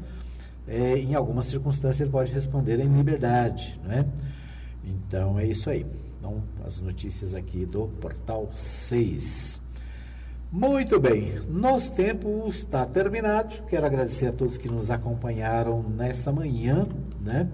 [0.68, 4.06] eh, em algumas circunstâncias ele pode responder em liberdade, né?
[4.84, 5.86] Então é isso aí.
[6.20, 9.62] Então, as notícias aqui do Portal 6.
[10.52, 13.64] Muito bem, nosso tempo está terminado.
[13.68, 16.84] Quero agradecer a todos que nos acompanharam nessa manhã,
[17.22, 17.50] né?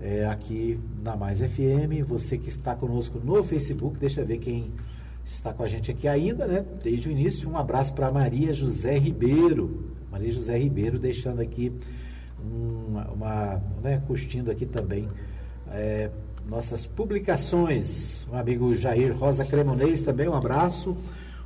[0.00, 2.02] É, aqui na Mais FM.
[2.06, 4.72] Você que está conosco no Facebook, deixa eu ver quem
[5.26, 6.64] está com a gente aqui ainda, né?
[6.82, 7.50] Desde o início.
[7.50, 9.92] Um abraço para Maria José Ribeiro.
[10.10, 11.72] Maria José Ribeiro deixando aqui
[12.40, 15.08] uma, uma né, curtindo aqui também
[15.70, 16.10] é,
[16.48, 18.26] nossas publicações.
[18.32, 20.96] Um amigo Jair Rosa Cremonês também, um abraço.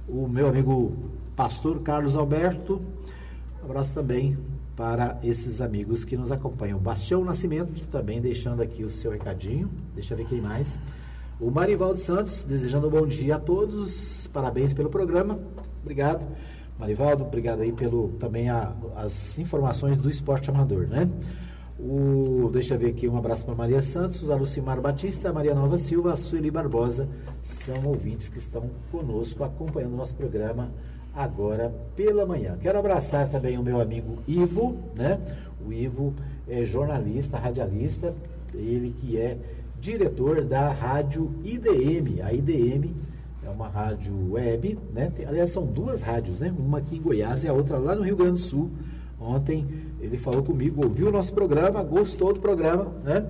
[0.09, 0.93] O meu amigo
[1.35, 2.81] pastor Carlos Alberto,
[3.61, 4.39] um abraço também
[4.77, 6.79] para esses amigos que nos acompanham.
[6.79, 9.69] Bastião Nascimento também deixando aqui o seu recadinho.
[9.95, 10.79] Deixa eu ver quem mais.
[11.41, 14.29] O Marivaldo Santos, desejando um bom dia a todos.
[14.29, 15.39] Parabéns pelo programa.
[15.83, 16.25] Obrigado.
[16.79, 21.09] Marivaldo, obrigado aí pelo também a, as informações do esporte amador, né?
[21.79, 25.55] O, deixa eu ver aqui, um abraço para Maria Santos, a Lucimar Batista, a Maria
[25.55, 27.09] Nova Silva, a Sueli Barbosa,
[27.43, 30.71] são ouvintes que estão conosco acompanhando o nosso programa
[31.15, 32.57] agora pela manhã.
[32.61, 35.19] Quero abraçar também o meu amigo Ivo, né?
[35.65, 36.15] O Ivo
[36.49, 38.15] é jornalista, radialista,
[38.55, 39.39] ele que é
[39.81, 42.23] diretor da rádio IDM.
[42.23, 42.95] A IDM
[43.45, 45.11] é uma rádio web, né?
[45.15, 46.55] Tem, aliás, são duas rádios, né?
[46.57, 48.71] Uma aqui em Goiás e a outra lá no Rio Grande do Sul.
[49.21, 49.67] Ontem
[50.03, 53.25] ele falou comigo, ouviu o nosso programa, gostou do programa, né?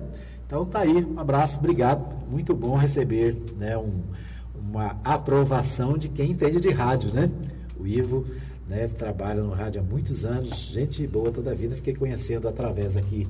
[0.45, 2.03] Então tá aí, um abraço, obrigado.
[2.29, 4.01] Muito bom receber, né, um,
[4.59, 7.29] uma aprovação de quem entende de rádio, né?
[7.79, 8.25] O Ivo,
[8.67, 12.97] né, trabalha no rádio há muitos anos, gente boa toda a vida, fiquei conhecendo através
[12.97, 13.27] aqui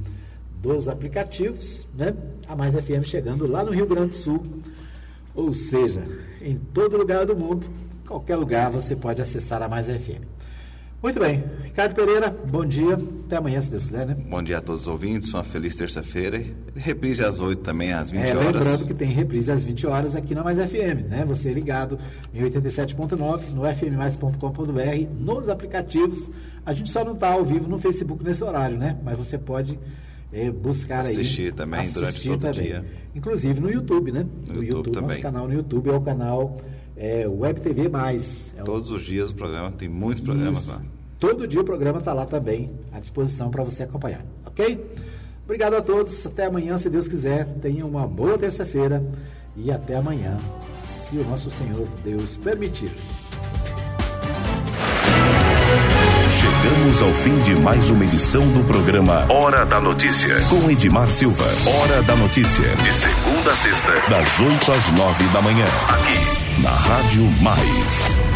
[0.61, 2.15] dos aplicativos, né?
[2.47, 4.41] A Mais FM chegando lá no Rio Grande do Sul.
[5.35, 6.01] Ou seja,
[6.41, 7.67] em todo lugar do mundo,
[8.07, 10.23] qualquer lugar você pode acessar a Mais FM.
[11.03, 11.43] Muito bem.
[11.65, 12.97] Ricardo Pereira, bom dia.
[13.25, 14.15] Até amanhã, se Deus quiser, né?
[14.29, 15.33] Bom dia a todos os ouvintes.
[15.33, 16.41] Uma feliz terça-feira.
[16.73, 18.53] Reprise às 8 também, às 20 é, horas.
[18.53, 21.25] Lembrando que tem reprise às 20 horas aqui na Mais FM, né?
[21.27, 21.99] Você ligado
[22.33, 26.29] em 87.9, no fmmais.com.br, nos aplicativos.
[26.65, 28.97] A gente só não está ao vivo no Facebook nesse horário, né?
[29.03, 29.77] Mas você pode
[30.31, 31.25] é, buscar assistir aí.
[31.25, 32.85] Assistir também durante todo o dia.
[33.13, 34.21] Inclusive no YouTube, né?
[34.21, 35.09] No, no YouTube, YouTube também.
[35.09, 36.57] Nosso canal no YouTube é o canal
[36.97, 38.53] é, Web TV Mais.
[38.57, 40.69] É Todos os dias o programa, tem muitos programas Isso.
[40.69, 40.81] lá.
[41.19, 44.85] Todo dia o programa está lá também à disposição para você acompanhar, ok?
[45.45, 47.45] Obrigado a todos, até amanhã, se Deus quiser.
[47.61, 49.03] Tenha uma boa terça-feira
[49.55, 50.37] e até amanhã,
[50.81, 52.91] se o nosso Senhor Deus permitir.
[56.39, 61.45] Chegamos ao fim de mais uma edição do programa Hora da Notícia, com Edmar Silva.
[61.65, 66.69] Hora da Notícia, de segunda a sexta, das 8 às 9 da manhã, aqui na
[66.69, 68.32] Rádio Mais.